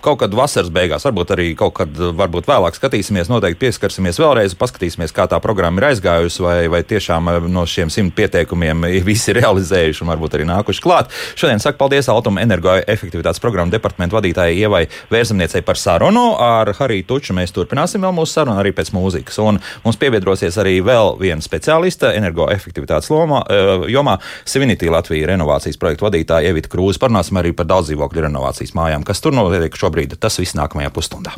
[0.00, 5.12] kaut kad vasaras beigās, varbūt arī kaut kad varbūt vēlāk skatīsimies, noteikti pieskarsimies vēlreiz, paskatīsimies,
[5.14, 9.40] kā tā programma ir aizgājusi, vai, vai tiešām eh, no šiem simt pieteikumiem visi ir
[9.42, 11.12] realizējuši un varbūt arī nākuši klāt.
[11.38, 16.34] Šodien saku paldies Altuma energoefektivitātes programmu departamentu vadītājai Ievai Vērzemniecei par sarunu.
[16.40, 19.40] Ar Hariju Tuču mēs turpināsim vēl mūsu sarunu arī pēc mūzikas.
[19.44, 26.08] Un mums piebiedrosies arī vēl viena speciālista energoefektivitātes lomā, eh, jomā Sivinity Latvija renovācijas projektu
[26.08, 27.00] vadītāja Evita Krūze.
[27.02, 30.18] Parunāsim arī par daudzdzīvokļu renovācijas mājām, kas tur notiek šobrīd.
[30.20, 31.34] Tas viss nākamajā pusstundā.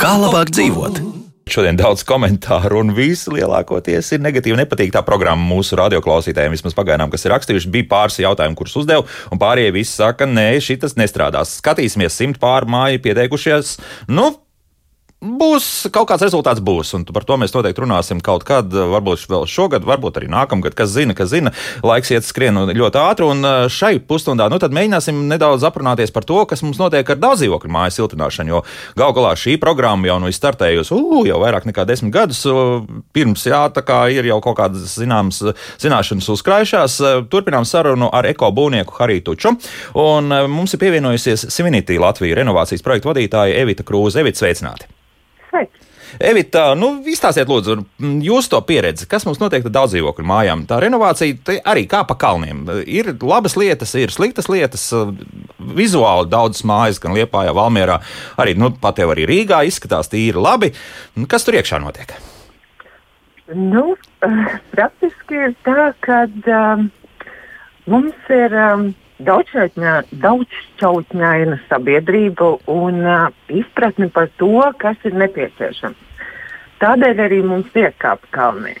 [0.00, 1.04] Kā labāk dzīvot?
[1.46, 4.56] Šodien daudz komentāru, un visi lielākoties ir negatīvi.
[4.58, 7.70] Nepatīk tā programma mūsu radioklausītājiem, vismaz pagaidām, kas ir rakstījuši.
[7.70, 11.54] Bija pāris jautājumu, kurus uzdevu, un pārējie visi saka, nē, šis nestrādās.
[11.60, 13.76] Skatīsimies, simt pār māju pieteikušies.
[14.10, 14.32] Nu,
[15.26, 19.46] Būs kaut kāds rezultāts, būs, un par to mēs noteikti runāsim kaut kad, varbūt vēl
[19.50, 21.52] šogad, varbūt arī nākamgad, kas zina, kas zina.
[21.86, 26.38] Laiks iet skrien ļoti ātri, un uh, šai pusstundā nu, mēģināsim nedaudz aprunāties par to,
[26.48, 28.52] kas mums notiek ar daudzdzīvokļu māju siltināšanu.
[28.52, 28.62] Jo
[28.98, 32.44] gal galā šī programma jau nu ir startējusi uh, jau vairāk nekā desmit gadus.
[33.16, 35.42] Pirms jā, tā kā ir jau kaut kādas zināmas
[35.82, 36.98] zināšanas uzkrājušās.
[37.00, 39.56] Uh, turpinām sarunu ar ekobūnieku Hariju Tuču,
[40.02, 44.22] un uh, mums ir pievienojusies Sivinity Latvijas renovācijas projektu vadītāja Evita Krūze.
[44.22, 44.92] Evita, sveicināti!
[46.22, 47.76] Evita, nu, izstāstiet, lūdzu,
[48.24, 50.64] jūsu to pieredzi, kas mums notiek daudz dzīvokļu mājām.
[50.68, 52.64] Tā renovācija arī kā pa kalniem.
[52.86, 54.88] Ir labas lietas, ir sliktas lietas,
[55.76, 58.00] vizuāli daudz mājas, gan Liepājā, Valmierā,
[58.40, 60.72] arī, nu, pat jau arī Rīgā izskatās tīri labi.
[61.30, 62.16] Kas tur iekšā notiek?
[63.54, 63.94] Nu,
[64.72, 66.88] praktiski ir tā, ka um,
[67.90, 68.56] mums ir.
[68.66, 75.96] Um, daudzšķautņaina sabiedrība un uh, izpratne par to, kas ir nepieciešams.
[76.82, 78.74] Tādēļ arī mums ir kāpta kalnī.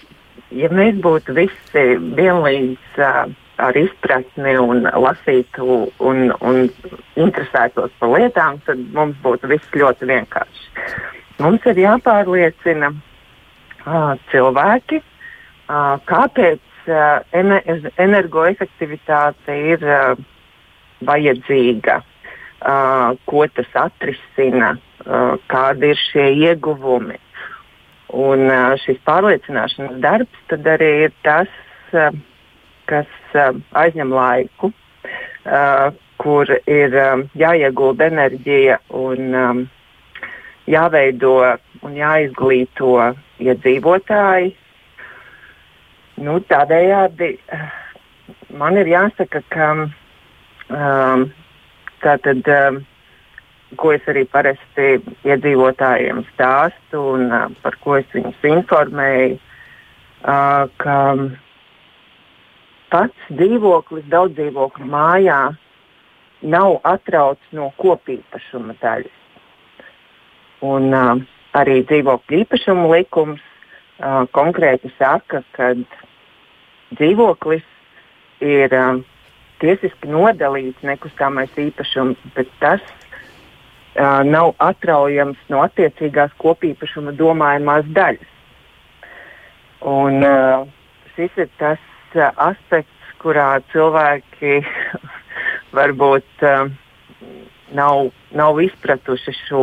[0.52, 1.84] Ja mēs būtu visi
[2.18, 3.24] vienlīdz uh,
[3.56, 6.68] ar izpratni un lasītu un, un
[7.16, 10.64] interesētos par lietām, tad mums būtu viss ļoti vienkārši.
[11.40, 13.00] Mums ir jāpārliecina uh,
[14.32, 20.14] cilvēki, uh, kāpēc energoefektivitāte ir uh,
[21.06, 24.70] vajadzīga, uh, ko tas atrisina,
[25.46, 27.18] kādi ir šie ieguvumi.
[28.16, 28.38] Un
[28.82, 30.38] šis pārliecināšanas darbs
[30.72, 31.50] arī ir tas,
[32.90, 33.10] kas
[33.76, 34.72] aizņem laiku,
[36.22, 36.90] kur ir
[37.38, 39.20] jāiegulda enerģija un
[40.66, 41.34] jāveido
[41.86, 42.94] un jāizglīto
[43.42, 44.54] iedzīvotāji,
[46.16, 47.64] Nu, tādējādi eh,
[48.56, 49.66] man ir jāsaka, ka
[50.72, 51.26] um,
[52.00, 52.78] tātad, um,
[53.76, 54.94] ko es arī parasti
[55.28, 60.96] iedzīvotājiem stāstu un uh, par ko es viņus informēju, uh, ka
[62.94, 65.40] pats dzīvoklis daudz dzīvokļu mājā
[66.46, 69.20] nav atrauts no kopīpašuma daļas.
[70.64, 71.20] Un, uh,
[71.60, 75.74] arī dzīvokļu īpašuma likums uh, konkrēti saka, ka
[76.94, 77.64] dzīvoklis
[78.44, 79.02] ir um,
[79.62, 88.32] tiesiski nodalīts nekustamais īpašums, bet tas uh, nav atraujams no attiecīgās kopīpašuma domājamās daļas.
[89.86, 90.66] Un, uh,
[91.16, 91.82] šis ir tas
[92.14, 94.60] uh, aspekts, kurā cilvēki
[95.76, 96.68] varbūt uh,
[97.72, 99.62] nav, nav izpratuši šo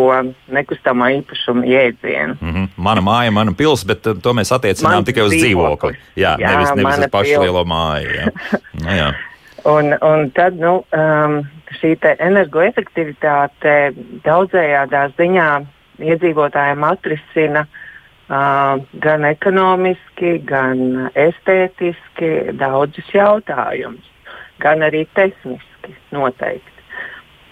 [0.51, 2.37] nekustamā īpašuma jēdzienu.
[2.41, 2.67] Mm -hmm.
[2.77, 5.93] Mana māja, mana pilsēta, bet uh, to mēs attiecinām man tikai uz dzīvokli.
[6.15, 7.43] Jā, jā nevis, nevis uz pašu pils.
[7.43, 8.09] lielo māju.
[8.15, 8.27] Jā.
[8.73, 9.13] nu, jā.
[9.75, 11.41] un, un tad nu, um,
[11.79, 13.93] šī energoefektivitāte
[14.25, 15.49] daudzējādā ziņā
[15.99, 24.05] iedzīvotājiem atrisina uh, gan ekonomiski, gan estētiski daudzus jautājumus,
[24.59, 26.72] gan arī tehniski noteikti.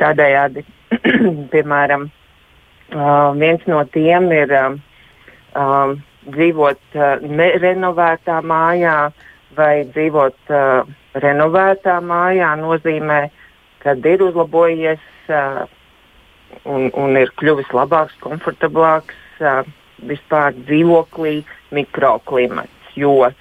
[0.01, 0.65] Tādējādi,
[1.53, 4.79] piemēram, uh, viens no tiem ir uh,
[5.55, 5.93] uh,
[6.29, 8.95] dzīvot uh, nerenovētā mājā
[9.57, 13.21] vai dzīvot uh, renovētā mājā nozīmē,
[13.83, 15.63] kad ir uzlabojies uh,
[16.65, 19.63] un, un ir kļuvis labāks, komfortablāks uh,
[20.07, 21.41] vispār dzīvoklī
[21.75, 23.31] mikroklimats, jo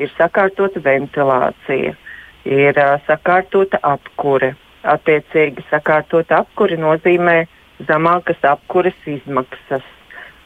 [0.00, 1.94] ir sakārtota ventilācija,
[2.48, 4.54] ir uh, sakārtota apkure,
[4.88, 7.42] Attiecīgi sakārtot apkuri nozīmē
[7.88, 9.84] zemākas apkures izmaksas.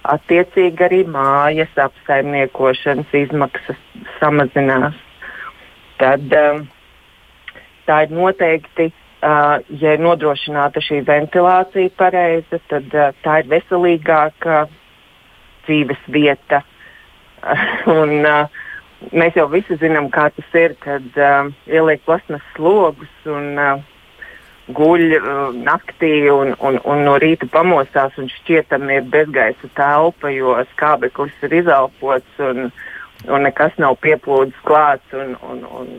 [0.05, 3.79] Attiecīgi arī mājas apsaimniekošanas izmaksas
[4.19, 4.99] samazinās.
[6.03, 6.67] Tad um,
[7.87, 14.65] tā ir noteikti, uh, ja ir nodrošināta šī ventilācija pareiza, tad uh, tā ir veselīgāka
[15.65, 16.65] dzīves vieta.
[18.01, 18.63] un, uh,
[19.15, 23.94] mēs jau visi zinām, kā tas ir, kad uh, ieliek plasmas slogus un uh,
[24.73, 30.57] guļ uh, naktī un, un, un no rīta pamostās un šķietam ir bezgaisa telpa, jo
[30.73, 32.71] skābeklis ir izelpots un,
[33.29, 35.91] un nekas nav pieplūdis klāts un, un, un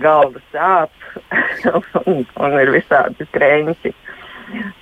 [0.00, 0.94] galva sāp
[2.06, 3.92] un, un ir visādi krēņķi.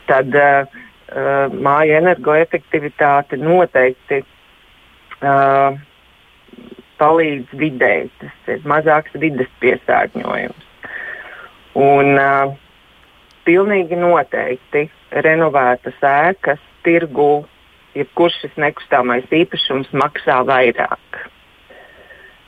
[0.07, 0.78] Tad uh,
[1.11, 5.74] uh, māja energoefektivitāte noteikti uh,
[7.02, 8.07] palīdz videi.
[8.22, 10.64] Tas ir mazāks vidas piesārņojums.
[11.78, 12.57] Un, uh,
[13.49, 14.85] pilnīgi noteikti
[15.25, 17.47] renovētas ēkas tirgu,
[17.97, 21.23] jebkurš šis nekustamais īpašums maksā vairāk.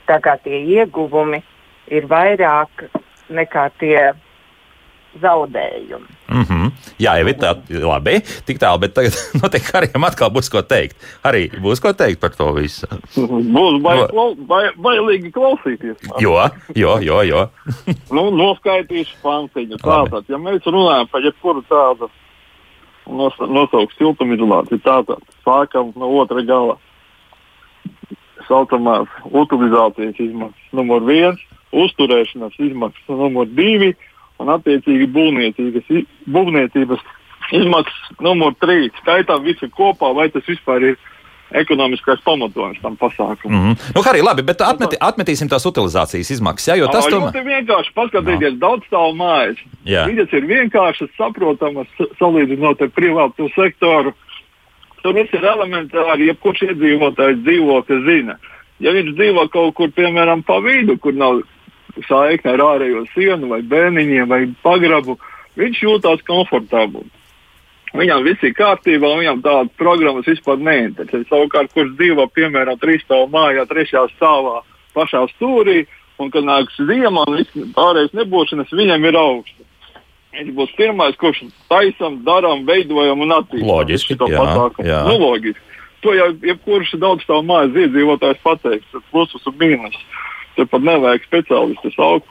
[0.05, 1.41] Tā kā tie ieguvumi
[1.89, 2.85] ir vairāk
[3.33, 4.11] nekā tie
[5.19, 6.07] zaudējumi.
[6.31, 6.71] Mm -hmm.
[6.99, 7.51] Jā, jau ir tā,
[7.83, 10.95] labi, tik tālu, bet tagad noteikti Harijam atkal būs ko teikt.
[11.23, 12.87] Arī būs ko teikt par to visu.
[13.15, 14.35] Būs bail, no.
[14.35, 15.97] bail, bailīgi klausīties.
[16.07, 16.21] Man.
[16.21, 17.21] Jo, jo, jo.
[17.21, 17.49] jo.
[18.15, 19.77] nu, noskaitīšu pantiņu.
[19.83, 22.09] Tātad, ja mēs runājam par jebkuru tādu
[23.09, 26.77] nos, nosaukt siltumizolāciju, tātad sākam no otra gala.
[28.47, 31.39] Saucamās utilizācijas izmaksas numur viens,
[31.71, 33.93] uzturēšanas izmaksas numur divi
[34.41, 35.91] un attiecīgi būvniecības,
[36.35, 37.05] būvniecības
[37.57, 38.93] izmaksas numur trīs.
[39.01, 40.99] Skaitām visu kopā, vai tas vispār ir
[41.51, 43.57] ekonomiskais pamatojums tam pasākumam.
[43.57, 43.91] Mm -hmm.
[43.95, 46.67] Nu, arī labi, bet atmeti, atmetīsim tās utilizācijas izmaksas.
[46.67, 47.45] Jā, jo tas ir tomēr...
[47.45, 48.59] vienkārši paskatieties, no.
[48.59, 49.59] daudz stāvu mājas.
[49.85, 51.87] Viņas ir vienkāršas, saprotamas,
[52.19, 54.13] salīdzinot ar privātu sektoru.
[55.03, 58.35] Tur viss ir elementāri, jebkurš iedzīvotājs dzīvo, kas zina.
[58.79, 61.41] Ja viņš dzīvo kaut kur, piemēram, pa vidu, kur nav
[62.07, 65.17] saikne ar ārējo sienu, vai bērniņiem, vai pagrabu,
[65.59, 67.07] viņš jūtas komfortabli.
[67.91, 71.25] Viņam viss ir kārtībā, viņam tādas programmas vispār neinteresē.
[71.27, 74.61] Savukārt, kurš dzīvo piemēram trīs stāvā mājā, trešajā stāvā,
[74.95, 75.83] pašā stūrī,
[76.21, 77.43] un kad nāks ziema un
[77.75, 79.67] pārējais nebūšanas, viņam ir augsts.
[80.31, 83.67] Viņš būs pirmais, kurš taisam, darām, veidojam un attīstām.
[83.67, 84.93] Loģiski, jā, pasākumu.
[85.09, 85.67] Nu, loģiski.
[86.01, 89.97] To jau jebkurš daudz stāv mājas iedzīvotājs pateiks, plusus un mīnus.
[90.57, 92.29] Te pat nevajag speciālistus augt.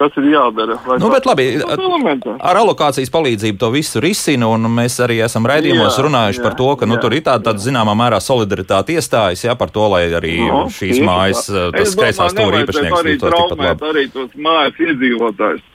[0.00, 0.78] Kas ir jādara?
[0.96, 6.04] Nu, bet labi, ar alokācijas palīdzību to visu risina, un mēs arī esam raidījumos jā,
[6.06, 9.44] runājuši jā, par to, ka nu, jā, tur ir tāda, tāda zināmā mērā solidaritāte iestājas,
[9.44, 14.06] jā, par to, lai arī no, šīs mājas, tas kreisās stūra īpašnieks arī traumēt arī
[14.14, 15.68] tos mājas iedzīvotājus.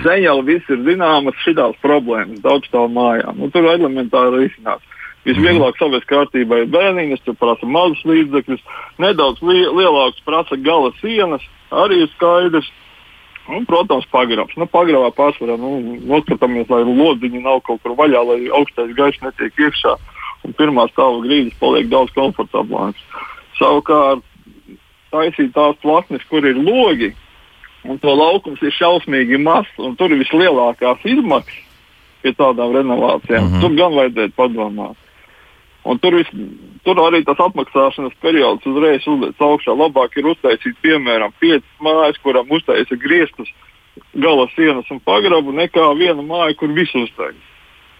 [0.00, 3.34] Sen jau viss ir zināmas šitās problēmas daudz tā mājām.
[3.42, 4.91] Nu, tur elementāri risināt.
[5.26, 5.78] Visvieglāk mm.
[5.78, 8.62] savest kārtībā ir bērniņas, tur prasa mazus līdzekļus,
[9.02, 12.70] nedaudz li lielāks prasa gala sienas, arī ir skaidrs.
[13.50, 14.54] Un, protams, pagrabs.
[14.54, 15.72] Nu, pagrabā pārsvarā nu,
[16.06, 19.96] noskatāmies, lai lodziņi nav kaut kur vaļā, lai augstais gaiss netiek iekšā.
[20.46, 23.02] Un pirmā stāva grīdas paliek daudz komfortablāks.
[23.58, 24.22] Savukārt,
[25.10, 27.10] taisīt tās plasmas, kur ir logi,
[27.82, 31.60] un to laukums ir šausmīgi mazs, un tur ir vislielākās izmaksas
[32.22, 33.42] pie tādām renovācijām.
[33.42, 33.60] Mm -hmm.
[33.60, 34.96] Tur gan vajadzētu padomāt.
[35.84, 36.28] Un tur, vis,
[36.86, 39.74] tur arī tas atmaksāšanas periods uzreiz uzliek augšā.
[39.74, 43.50] Labāk ir uztaisīt, piemēram, piecas mājas, kurām uztaisa griestus,
[44.14, 47.48] gala sienas un pagrabu, nekā viena māja, kur visu uztaisa.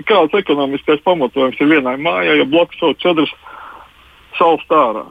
[0.07, 3.35] Kāds ekonomiskais pamatojums ir vienai mājai, ja bloks jau četras
[4.38, 5.05] saules tārā?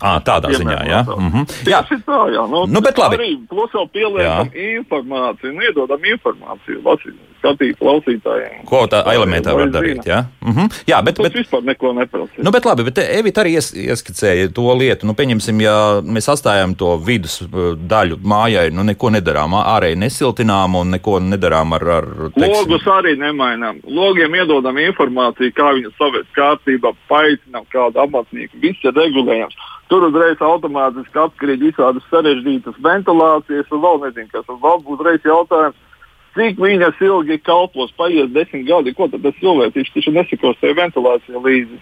[0.00, 1.00] À, tādā ziņā, jā.
[1.06, 1.44] Mm -hmm.
[1.70, 1.80] jā.
[2.06, 2.42] Tā, jā.
[2.50, 3.16] Nu, nu, bet labi.
[3.16, 4.78] Arī plus vēl pieliekam jā.
[4.80, 8.64] informāciju, nu, iedodam informāciju lasīt, skatīt klausītājiem.
[8.68, 10.24] Ko tā elementāri var darīt, jā?
[10.44, 10.80] Mm -hmm.
[10.88, 11.16] Jā, bet...
[11.16, 12.32] Tas bet vispār neko neprasa.
[12.38, 15.06] Nu, bet labi, bet Evita arī ies, ieskicēja to lietu.
[15.06, 20.74] Nu, pieņemsim, ja mēs atstājam to vidus uh, daļu mājai, nu, neko nedarām, ārēji nesiltinām
[20.74, 21.88] un neko nedarām ar...
[21.98, 22.52] ar teiksim.
[22.56, 23.80] Logus arī nemainām.
[23.84, 28.60] Logiem iedodam informāciju, kā viņus savest kārtībā, paaicinām kādu amatnieku.
[28.60, 29.56] Viss ir regulējams.
[29.86, 35.28] Tur uzreiz automātiski atkarīgi visādas sarežģītas ventilācijas, un vēl nezinu, kas tur vēl būs uzreiz
[35.28, 35.78] jautājums.
[36.36, 41.40] Cik viņas ilgi kalpos, paies desmit gadi, ko tad tas cilvēks taču nesakos tajā ventilācijā
[41.40, 41.78] līdzi.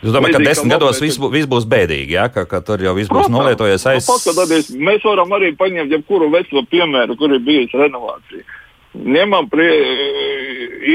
[0.00, 2.28] Jūs domājat, ka desmit gados viss, viss būs bēdīgi, ja?
[2.32, 4.06] ka, ka tur jau viss būs nolietojies aiz?
[4.08, 4.46] Nu,
[4.86, 8.46] mēs varam arī paņemt jebkuru veco piemēru, kur ir bijusi renovācija.
[8.96, 9.68] Ņemam prie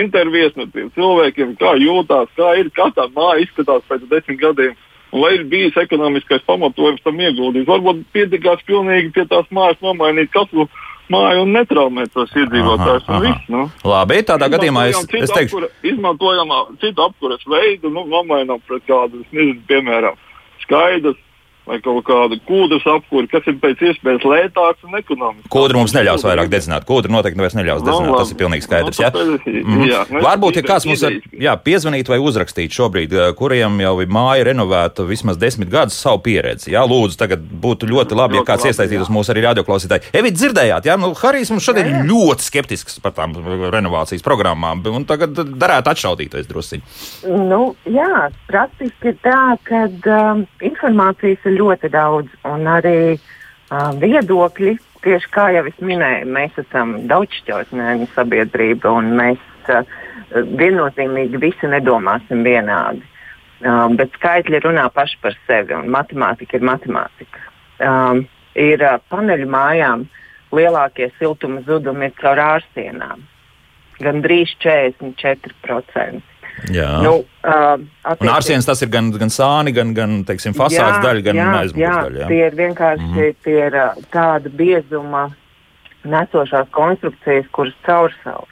[0.01, 4.73] intervijas no tiem cilvēkiem, kā jūtās, kā ir, kā tā māja izskatās pēc desmit gadiem
[5.15, 7.67] lai ir bijis ekonomiskais pamatojums tam ieguldīt.
[7.69, 10.67] Varbūt pietikās pilnīgi pie tās mājas nomainīt katru
[11.13, 13.09] māju un netraumēt tos iedzīvotājus.
[13.51, 13.65] Nu.
[13.85, 19.23] Labi, tādā gadījumā es, es teikšu, apkura, izmantojam citu apkuras veidu, nu, nomainām pret kādu,
[19.31, 20.17] nezinu, piemēram,
[20.65, 21.21] skaidrs.
[21.65, 25.49] Vai kaut kādu kūdras apkūri, kas ir pēc iespējas lētāks un ekonomisks.
[25.49, 26.85] Kūdra mums neļaus vairāk dedzināt.
[26.85, 28.11] Kūdra noteikti vairs neļaus Nu, dedzināt.
[28.11, 28.19] labi.
[28.21, 28.99] Tas ir pilnīgi skaidrs.
[28.99, 29.11] Nu, Jā?
[29.11, 29.83] tāpēc- Mhm.
[29.89, 34.07] jā, nu, Varbūt, ja kāds mums jā, piezvanīt vai uzrakstīt šobrīd, eh, kuriem jau ir
[34.07, 36.71] māja renovēta vismaz desmit gadus savu pieredzi.
[36.71, 39.15] Jā, lūdzu, tagad būtu ļoti labi, ja Ļoti kāds labi, iesaistītos jā.
[39.15, 40.01] mūsu arī radioklausītāji.
[40.13, 43.33] Evīt, dzirdējāt, jā, nu, Harijs mums šodien ir ļoti skeptisks par tām
[43.71, 46.81] renovācijas programmām, un tagad darētu atšaudīties drusciņi.
[47.49, 49.85] Nu, jā, praktiski ir tā, ka
[50.31, 54.75] um, informācijas ir ļoti daudz un arī uh, viedokļi.
[55.05, 59.83] Tieši kā jau es minēju, mēs esam daudzšķautņēna sabiedrība un mēs uh,
[60.33, 63.03] viennozīmīgi visi nedomāsim vienādi.
[63.65, 67.45] Uh, bet skaitļi runā paši par sevi un matemātika ir matemātika.
[67.79, 68.25] Um,
[68.55, 70.05] ir uh, paneļu mājām
[70.55, 73.23] lielākie siltuma zudumi caur ārsienām.
[74.03, 76.34] Gan drīz 44%.
[76.73, 77.01] Jā.
[77.03, 77.25] Nu, uh,
[77.75, 81.55] Un attiecīgi- ārsienas tas ir gan, gan sāni, gan, gan teiksim, fasādes daļa, gan jā,
[81.61, 82.27] aizmugures jā.
[82.27, 83.35] Tie ir vienkārši mm -hmm.
[83.43, 83.73] tie ir,
[84.11, 85.31] tāda biezuma
[86.03, 88.51] nesošās konstrukcijas, kuras caursaust.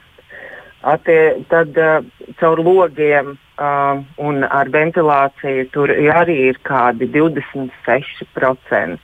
[0.82, 2.04] Attie, tad uh,
[2.40, 8.98] caur logiem uh, un ar ventilāciju tur arī ir kādi 26%.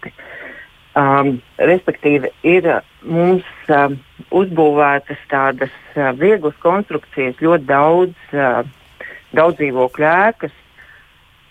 [0.98, 2.66] Um, respektīvi, ir
[3.06, 3.88] mums uh,
[4.34, 8.66] uzbūvētas tādas uh, vieglas konstrukcijas, ļoti daudz, uh,
[9.36, 10.56] daudz dzīvokļu ēkas,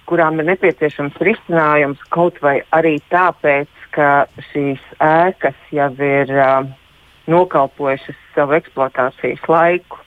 [0.10, 6.70] kurām ir nepieciešams risinājums kaut vai arī tāpēc, ka šīs ēkas jau ir uh,
[7.30, 10.00] nokalpojušas savu eksploatācijas laiku.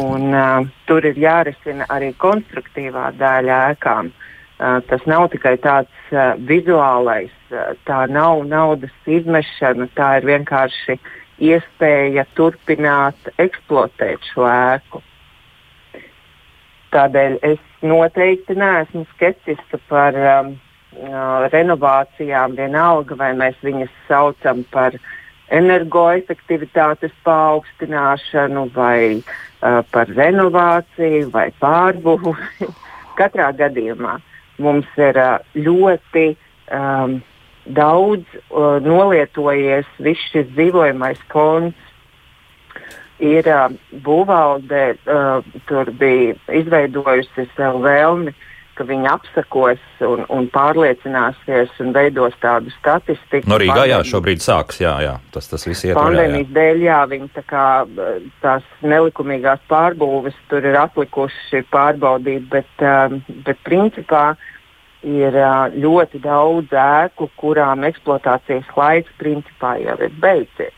[0.00, 4.08] Un, uh, tur ir jārisina arī konstruktīvā daļa ēkām.
[4.56, 10.96] Uh, tas nav tikai tāds uh, vizuālais, uh, tā nav naudas izmešana, tā ir vienkārši
[11.44, 15.02] iespēja turpināt eksploatēt šo ēku.
[16.96, 20.54] Tādēļ es noteikti neesmu skeptiska par um,
[20.96, 24.96] uh, renovācijām, vienalga vai mēs viņas saucam par
[25.52, 32.70] energoefektivitātes paaugstināšanu, vai uh, par renovāciju, vai pārbūvi.
[33.20, 34.16] Katrā gadījumā
[34.62, 36.30] mums ir uh, ļoti
[36.72, 37.18] um,
[37.76, 41.85] daudz uh, nolietojies viss šis dzīvojamais fonds
[43.22, 43.70] ir uh,
[44.04, 48.34] būvvalde, uh, tur bija izveidojusi sev vēlmi,
[48.76, 53.48] ka viņi apsakos un, un pārliecināsies un veidos tādu statistiku.
[53.48, 55.96] No Rīgā, jā, šobrīd sāks, jā, jā, tas, tas viss jā.
[55.96, 57.66] Pandēmijas dēļ, jā, viņi tā kā
[58.44, 64.26] tās nelikumīgās pārbūves tur ir atlikuši pārbaudīt, bet, um, bet principā
[65.06, 70.75] ir uh, ļoti daudz ēku, kurām eksploatācijas laiks principā jau ir beidzies.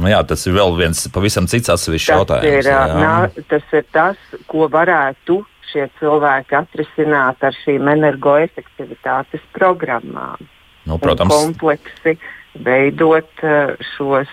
[0.00, 2.66] Nu, jā, tas ir vēl viens pavisam cits atsevišķs Tas jautājums.
[2.66, 4.18] ir, nā, tas ir tas,
[4.50, 5.38] ko varētu
[5.70, 10.42] šie cilvēki atrisināt ar šīm energoefektivitātes programmām.
[10.84, 12.18] nu, protams, kompleksi
[12.66, 13.46] veidot
[13.94, 14.30] šos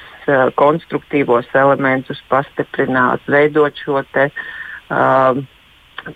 [0.57, 4.27] konstruktīvos elementus, pastiprināt, veidot šo te,
[4.89, 5.39] uh,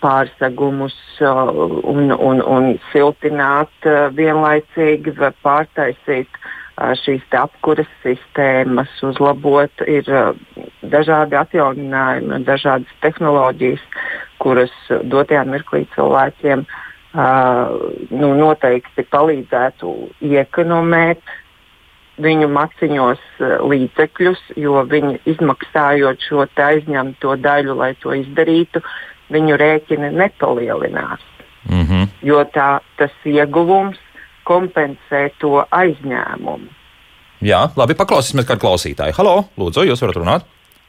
[0.02, 1.50] pārsegumus uh,
[1.86, 9.72] un, un, un siltināt uh, vienlaicīgi, pārtaisīt uh, šīs apkuras sistēmas, uzlabot.
[9.88, 10.08] Ir
[10.82, 13.82] dažādi atjauninājumi, dažādas tehnoloģijas,
[14.42, 14.74] kuras
[15.08, 16.66] dotajā mirklī cilvēkiem
[17.16, 21.36] nu, noteikti palīdzētu iekonomēt
[22.20, 23.22] viņu maciņos
[23.68, 28.80] līdzekļus, jo viņi izmaksājot šo aizņemto daļu, lai to izdarītu,
[29.32, 31.20] viņu rēķini nepalielinās.
[31.70, 32.08] mm -hmm.
[32.22, 33.98] Jo tā, tas ieguvums
[34.46, 36.68] kompensē to aizņēmumu.
[37.42, 39.14] jā, labi, paklausīsimies kādu klausītāju.
[39.18, 40.46] Halo, lūdzu, jūs varat runāt?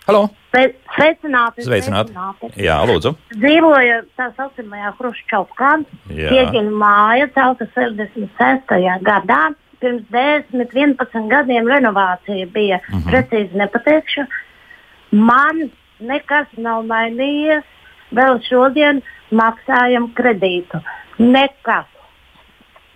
[0.07, 1.65] Halo, Sve- Sveicināti!
[1.67, 2.13] sveicināti.
[2.55, 3.11] Jā, lūdzu.
[3.35, 5.71] Dzīvoju tā saucamajā Hruščovkā.
[6.07, 9.01] Pieņem māja, celta 66.
[9.03, 9.41] gadā.
[9.81, 12.79] Pirms 10, 11 gadiem renovācija bija.
[12.89, 13.11] Uh -huh.
[13.11, 14.23] Precīzi nepateikšu.
[15.11, 17.63] Man nekas nav mainījies.
[18.11, 19.01] Vēl šodien
[19.31, 20.81] maksājam kredītu.
[21.19, 21.85] Nekas.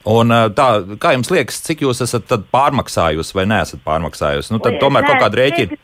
[0.09, 0.67] Un tā,
[1.01, 4.53] kā jums liekas, cik jūs esat pārmaksājusi vai neesat pārmaksājusi?
[4.55, 5.77] Nu, tomēr kaut kāda rēķina.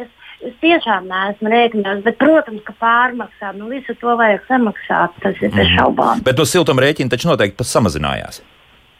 [0.00, 0.08] Es,
[0.48, 5.16] es tiešām neesmu rēķinājis, bet, protams, ka pārmaksāt, nu visu to vajag samaksāt.
[5.24, 6.24] Tas ir bez šaubām.
[6.24, 8.40] Bet no siltuma rēķina taču noteikti samazinājās.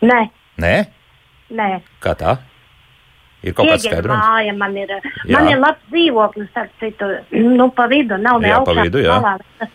[0.05, 0.21] Nē,
[0.61, 0.75] Nē?
[1.55, 1.71] nē.
[2.05, 2.37] Kā tā?
[3.45, 4.21] Ir kaut kāds skaidrums.
[4.25, 4.93] māja man ir.
[5.29, 5.35] Jā.
[5.37, 8.53] Man ir labs dzīvoklis, starp citu, nu, pa vidu nav ne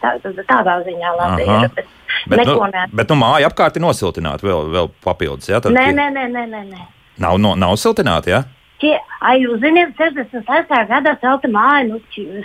[0.01, 0.13] tā,
[0.49, 1.59] tādā ziņā labi Aha.
[1.67, 1.73] ir.
[1.77, 1.91] Bet,
[2.27, 2.85] Bet, nu, neko ne.
[2.93, 5.49] bet nu, māja apkārt ir nosiltināta vēl, vēl papildus.
[5.51, 6.63] Jā, tad Nē, nē, nē, nē, nē.
[6.69, 6.87] nē.
[7.19, 8.43] Nav, no, nav siltināta, jā?
[8.79, 8.93] Tie,
[9.27, 10.69] ai, jūs zināt, 66.
[10.87, 11.99] gadā celta māja, nu,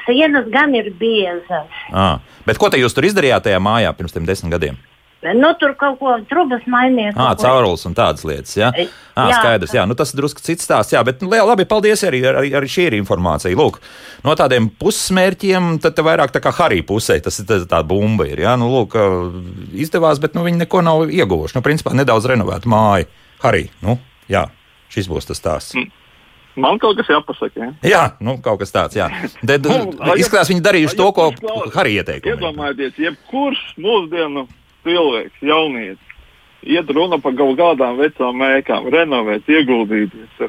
[0.07, 1.71] sienas gan ir biezas.
[1.95, 2.09] À.
[2.47, 4.81] Bet ko te jūs tur izdarījāt tajā mājā pirms desmit gadiem?
[5.33, 7.17] Nu, tur kaut ko trubas mainīt.
[7.17, 8.53] Ah, caurules un tādas lietas.
[8.59, 9.39] Jā, ah, jā.
[9.39, 9.73] skaidrs.
[9.73, 10.93] Jā, nu, tas ir drusku cits stāsts.
[10.93, 13.57] Jā, bet nu, labi, paldies arī, arī, arī šī ir informācija.
[13.57, 13.81] Lūk,
[14.27, 18.29] no tādiem pusmērķiem, tad vairāk tā kā Harija pusē tas ir tā bumba.
[18.29, 18.99] Ir, jā, nu, lūk,
[19.73, 21.57] izdevās, bet nu, viņi neko nav ieguvuši.
[21.57, 23.09] Nu, principā nedaudz renovēta māja.
[23.45, 23.97] Harija, nu,
[24.29, 24.49] jā,
[24.93, 25.79] šis būs tas stāsts.
[25.79, 25.93] Mm.
[26.61, 27.59] Man kaut kas jāpasaka.
[27.59, 27.71] Ja?
[27.83, 28.95] Jā, nu, kaut kas tāds.
[28.95, 31.31] Tad, nu, izskatās, viņi darījuši to, ko
[31.75, 32.37] Harija ieteica.
[32.37, 34.45] Iedomājieties, jebkurš mūsdienu
[34.85, 36.15] cilvēks, jaunietis,
[36.65, 40.45] iet runa par kaut kādām vecām mēkām, renovēt, ieguldīties.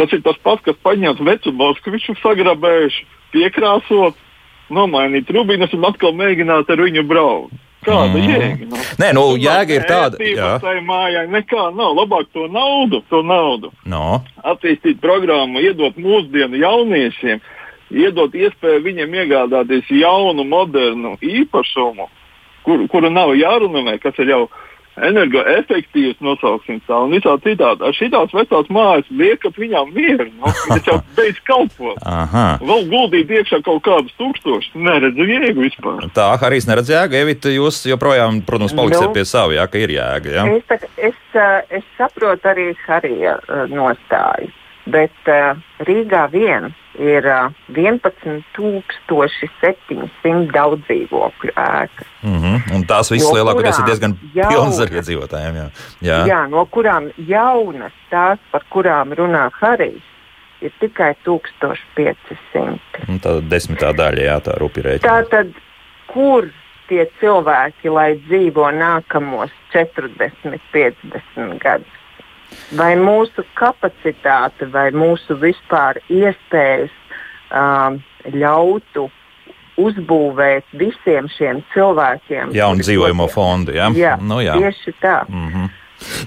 [0.00, 4.20] Tas ir tas pats, kas paņemt vecu Moskviču, sagrabējuši, piekrāsot,
[4.72, 7.58] nomainīt rubiņus un atkal mēģināt ar viņu braukt.
[7.80, 8.24] Kāda mm.
[8.28, 8.66] jēga?
[8.68, 8.80] No?
[9.00, 10.18] Nē, nu, jēga ir tāda,
[10.60, 11.94] tā mājā nekā nav.
[11.96, 13.72] Labāk to naudu, to naudu.
[13.88, 14.20] No.
[14.44, 17.40] Attīstīt programmu, iedot mūsdienu jauniešiem,
[17.96, 22.10] iedot iespēju viņiem iegādāties jaunu, modernu īpašumu,
[22.66, 24.42] kur, kuru nav jārunā, kas ir jau
[25.00, 27.84] energoefektīvs, nosauksim tā, un visā citādi.
[27.86, 32.00] Ar šitās vecās mājas liekat viņām mieru, nu, viņas jau beidz kalpot.
[32.66, 36.08] Vēl guldīt iekšā kaut kādus tūkstošus, neredzu jēgu vispār.
[36.16, 39.94] Tā, Harijs neredz jēgu, Evita, jūs joprojām, protams, paliksiet nu, pie savu, jā, ka ir
[39.94, 40.46] jēga, jā?
[40.58, 41.40] Es, es,
[41.80, 43.38] es saprotu arī Harija
[43.70, 44.50] nostāju,
[44.90, 45.34] bet
[45.86, 52.06] Rīgā vien ir uh, 11,700 daudz dzīvokļu ēkas.
[52.22, 52.74] Mm -hmm.
[52.74, 55.54] Un tās visas no lielākoties ir diezgan pilnas ar iedzīvotājiem.
[55.56, 55.70] Jā.
[56.00, 56.26] Jā.
[56.26, 60.02] jā, no kurām jaunas, tās, par kurām runā Harijs,
[60.60, 62.78] ir tikai 1500.
[63.22, 65.08] Tā desmitā daļa, jā, tā rupi rēķina.
[65.08, 65.46] Tā tad,
[66.06, 66.50] kur
[66.88, 71.99] tie cilvēki, lai dzīvo nākamos 40, 50 gadus?
[72.78, 76.92] Vai mūsu kapacitāte, vai mūsu vispār iespējas
[77.50, 78.00] um,
[78.34, 79.08] ļautu
[79.80, 82.54] uzbūvēt visiem šiem cilvēkiem.
[82.56, 83.88] Jaunu dzīvojamo fondu, ja?
[83.96, 84.58] jā, nu, jā.
[84.60, 85.22] tieši tā.
[85.28, 85.68] Mm -hmm.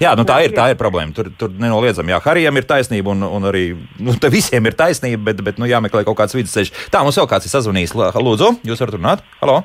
[0.00, 1.14] Jā, nu tā ir, tā ir problēma.
[1.14, 5.42] Tur, tur nenoliedzami, jā, Harijam ir taisnība, un, un arī nu, visiem ir taisnība, bet,
[5.42, 6.72] bet nu, jāmeklē kaut kāds vidusceļš.
[6.90, 7.94] Tā, mums vēl kāds ir sazvanījis.
[8.14, 9.24] Lūdzu, jūs varat runāt?
[9.40, 9.62] Halo!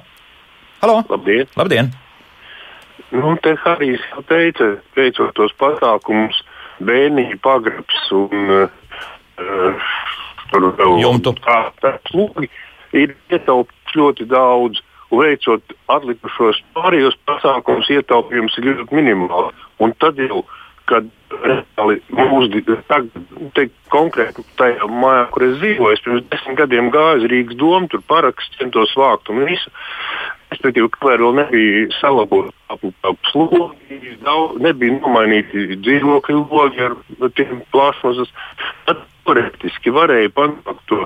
[0.81, 1.03] Halo.
[1.09, 1.47] Labdien!
[1.55, 1.91] Labdien.
[3.11, 6.43] Nu, te Harijs jau teica, veicot tos pasākumus,
[6.85, 9.89] bērniņu pagrabs un uh,
[10.51, 10.99] tur vēl
[11.83, 12.49] tāds lūgi
[12.97, 14.85] ir ietaupīts ļoti daudz.
[15.09, 19.55] Veicot atlikušos pārējos pasākumus, ietaupījums ir ļoti minimāls.
[19.81, 20.43] Un tad jau,
[20.89, 21.07] kad
[21.41, 22.61] reāli mūsu
[23.89, 28.61] konkrēti tajā mājā, kur es dzīvoju, pirms desmit gadiem gāju uz Rīgas domu, tur parakstu
[28.61, 29.73] centos vākt un visu.
[30.49, 33.99] Respektīvi, kamēr vēl nebija salabota slogi,
[34.65, 36.97] nebija nomainīti dzīvokļu logi ar
[37.37, 38.33] tiem plāšmazas,
[38.87, 41.05] tad teorētiski varēja panākt to,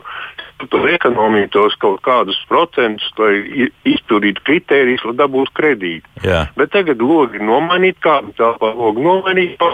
[0.71, 6.09] to ekonomiju, tos kaut kādus procentus, lai izpildītu kritērijus, lai dabūtu kredītu.
[6.23, 6.45] Jā.
[6.59, 9.71] Bet tagad logi ir nomainīti, kādu telpā logi nomainīti.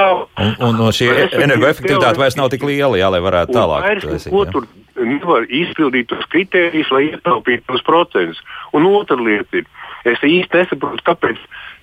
[0.00, 1.08] Un, un no šī
[1.40, 3.86] energoefektivitāte vairs nav tik liela, jā, lai varētu tālāk.
[3.86, 4.68] Vairs, ko tur
[5.06, 8.40] nevar izpildīt tos kritērijus, lai ietaupītu tos procentus.
[8.76, 9.68] Un otra lieta ir,
[10.08, 11.40] es īsti nesaprotu, kāpēc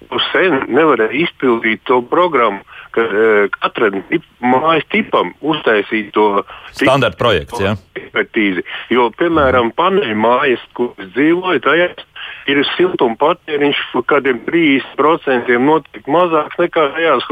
[0.08, 2.64] jūs sen nevarēja izpildīt to programmu,
[2.96, 7.64] ka uh, katra tip, mājas tipam uztaisīt to standarta projektu.
[7.66, 7.76] Ja?
[7.98, 8.66] Ekspertīzi.
[8.94, 12.06] Jo, piemēram, paneļu mājas, kur es dzīvoju, tajās
[12.48, 17.28] ir siltuma patēriņš kādiem 30% notiek mazāks nekā tajās,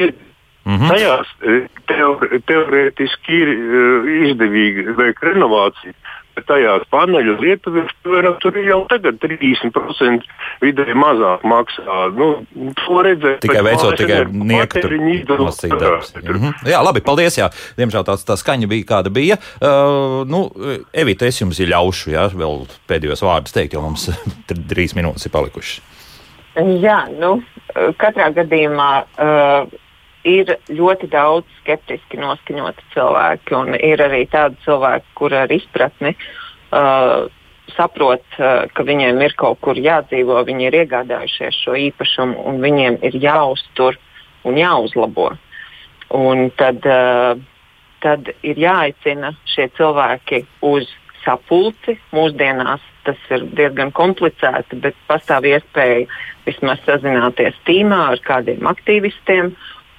[0.00, 0.29] Mm
[0.78, 0.90] -hmm.
[0.92, 1.58] Tajās e,
[1.90, 5.94] teor, teorētiski ir uh, izdevīgi veikt renovāciju,
[6.36, 10.28] bet tajās paneļu lietuviešu tur ir jau tagad 30%
[10.62, 11.98] vidēji mazāk maksā.
[12.16, 12.30] Nu,
[12.80, 13.40] to redzēt.
[13.44, 14.84] Tikai veicot tikai nieku
[15.42, 16.14] lasīt darbs.
[16.14, 16.70] Mm -hmm.
[16.70, 17.38] Jā, labi, paldies.
[17.38, 17.50] Jā.
[17.76, 19.36] Diemžēl tā, tā skaņa bija kāda bija.
[19.60, 20.50] Uh, nu,
[20.92, 24.10] Evita, es jums ļaušu, jā, vēl pēdējos vārdus teikt, jo mums
[24.70, 25.80] trīs minūtes ir palikušas.
[26.80, 27.42] Jā, nu,
[27.96, 28.90] katrā gadījumā.
[29.18, 29.89] Uh,
[30.28, 37.28] ir ļoti daudz skeptiski noskaņoti cilvēki, un ir arī tādi cilvēki, kur ar izpratni uh,
[37.76, 43.00] saprot, uh, ka viņiem ir kaut kur jādzīvo, viņi ir iegādājušies šo īpašumu, un viņiem
[43.08, 43.98] ir jāuztur
[44.44, 45.30] un jāuzlabo.
[46.16, 47.38] Un tad, uh,
[48.02, 50.88] tad ir jāaicina šie cilvēki uz
[51.24, 51.96] sapulci.
[52.16, 56.06] Mūsdienās tas ir diezgan komplicēti, bet pastāv iespēja
[56.44, 59.54] vismaz sazināties tīmā ar kādiem aktīvistiem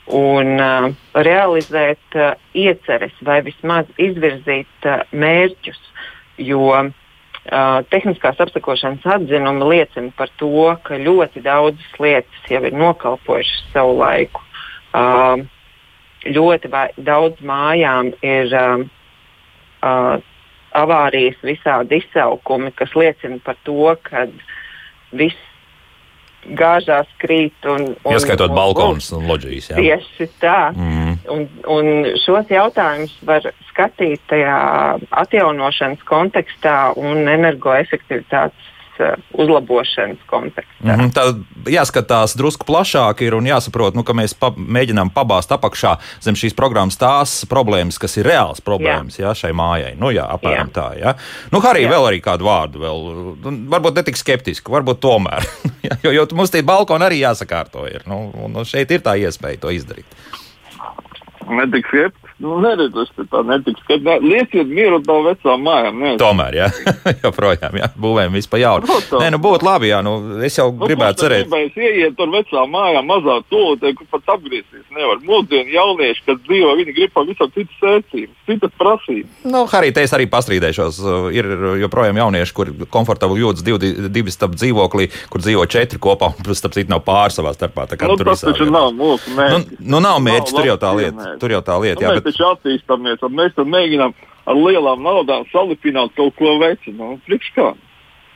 [0.07, 5.79] un uh, realizēt uh, ieceres vai vismaz izvirzīt uh, mērķus.
[6.41, 6.89] Jo uh,
[7.93, 14.43] tehniskās apsakošanas atzinumi liecina par to, ka ļoti daudzas lietas jau ir nokalpojušas savu laiku.
[14.91, 15.45] Uh,
[16.25, 18.83] ļoti daudz mājām ir uh,
[19.85, 20.17] uh,
[20.77, 24.27] avārijas, visādi izsaukumi, kas liecina par to, ka
[25.11, 25.50] viss
[26.57, 27.55] gāžās krīt.
[27.69, 29.71] Un, un, Ieskaitot balkonus un loģijas.
[29.71, 29.77] Jā.
[29.79, 30.57] Tieši tā.
[30.75, 31.15] Mm.
[31.31, 31.91] Un, un
[32.23, 34.57] šos jautājumus var skatīt tajā
[35.23, 38.69] atjaunošanas kontekstā un energoefektivitātes
[39.33, 40.83] uzlabošanas kontekstā.
[40.83, 45.51] Mm -hmm, tad jāskatās drusku plašāk ir un jāsaprot, nu, ka mēs pa, mēģinām pabāzt
[45.51, 49.27] apakšā zem šīs programmas tās problēmas, kas ir reāls problēmas jā.
[49.27, 49.93] Jā, šai mājai.
[49.99, 50.73] Nu, jā, apmēram jā.
[50.73, 50.87] tā.
[50.99, 51.15] Jā.
[51.51, 52.97] Nu, Harī, vēl arī kādu vārdu, vēl,
[53.43, 55.45] nu, varbūt ne tik skeptiski, varbūt tomēr.
[56.03, 57.85] jo, jo mums tie balkoni arī jāsakārto.
[57.91, 60.05] Ir, nu, un šeit ir tā iespēja to izdarīt.
[61.49, 62.20] Netik skeptiski.
[62.41, 63.83] Nu, neredz, es tā netiks.
[63.85, 65.99] Kad lieciet mieru no vecām mājām.
[66.01, 66.19] Neesmu.
[66.21, 66.69] Tomēr, jā,
[67.25, 68.89] joprojām, jā, būvējam vispār jaunu.
[68.89, 69.21] Protams.
[69.21, 70.15] Nē, nu būtu labi, jā, nu,
[70.45, 71.45] es jau nu, gribētu cerēt.
[71.45, 75.21] Gribēs ieiet tur vecām mājām, mazāk tolotē, kur pat apgriezties nevar.
[75.27, 79.45] Mūsdienu jaunieši, kad dzīvo, viņi grib pavisam citas sēcības, citas prasības.
[79.45, 81.01] Nu, arī te es arī pastrīdēšos.
[81.37, 81.51] Ir
[81.83, 86.77] joprojām jaunieši, kur komfortabli jūtas divi, divi starp dzīvoklī, kur dzīvo četri kopā, un starp
[86.77, 87.85] citu nav pār savā starpā.
[87.91, 89.77] Tā kā nu, tur tas taču nav mūsu mērķis.
[89.77, 91.35] Nu, nu nav mērķis, tur jau tā lieta.
[91.41, 92.11] Tur jau tā lieta, jā.
[92.11, 94.15] Nu, bet taču attīstāmies, un mēs tam mēģinām
[94.49, 96.93] ar lielām naudām salipināt kaut ko vecu.
[96.95, 97.71] Nu, priekš kā?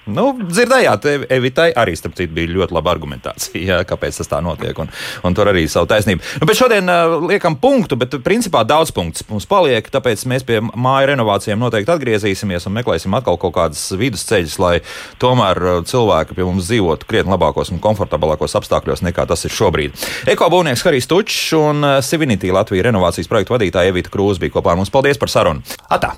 [0.06, 4.78] Nu, dzirdējāt, Evitai arī citu, bija ļoti laba argumentācija, jā, kāpēc tas tā notiek.
[4.82, 4.92] Un,
[5.26, 6.22] un tur arī savu taisnību.
[6.42, 9.88] Nu, bet šodien uh, liekam punktu, bet principā daudz punktu mums paliek.
[9.92, 14.76] Tāpēc mēs pie māju renovācijām noteikti atgriezīsimies un meklēsim atkal kaut kādas vidusceļus, lai
[15.22, 20.06] tomēr cilvēki pie mums dzīvotu krietni labākos un komfortablākos apstākļos nekā tas ir šobrīd.
[20.36, 24.94] Ekobūvnieks Harijs Tučs un Sivinitī Latvijas renovācijas projektu vadītāja Evita Krūze bija kopā ar mums.
[24.94, 25.66] Paldies par sarunu!
[25.90, 26.16] Atā!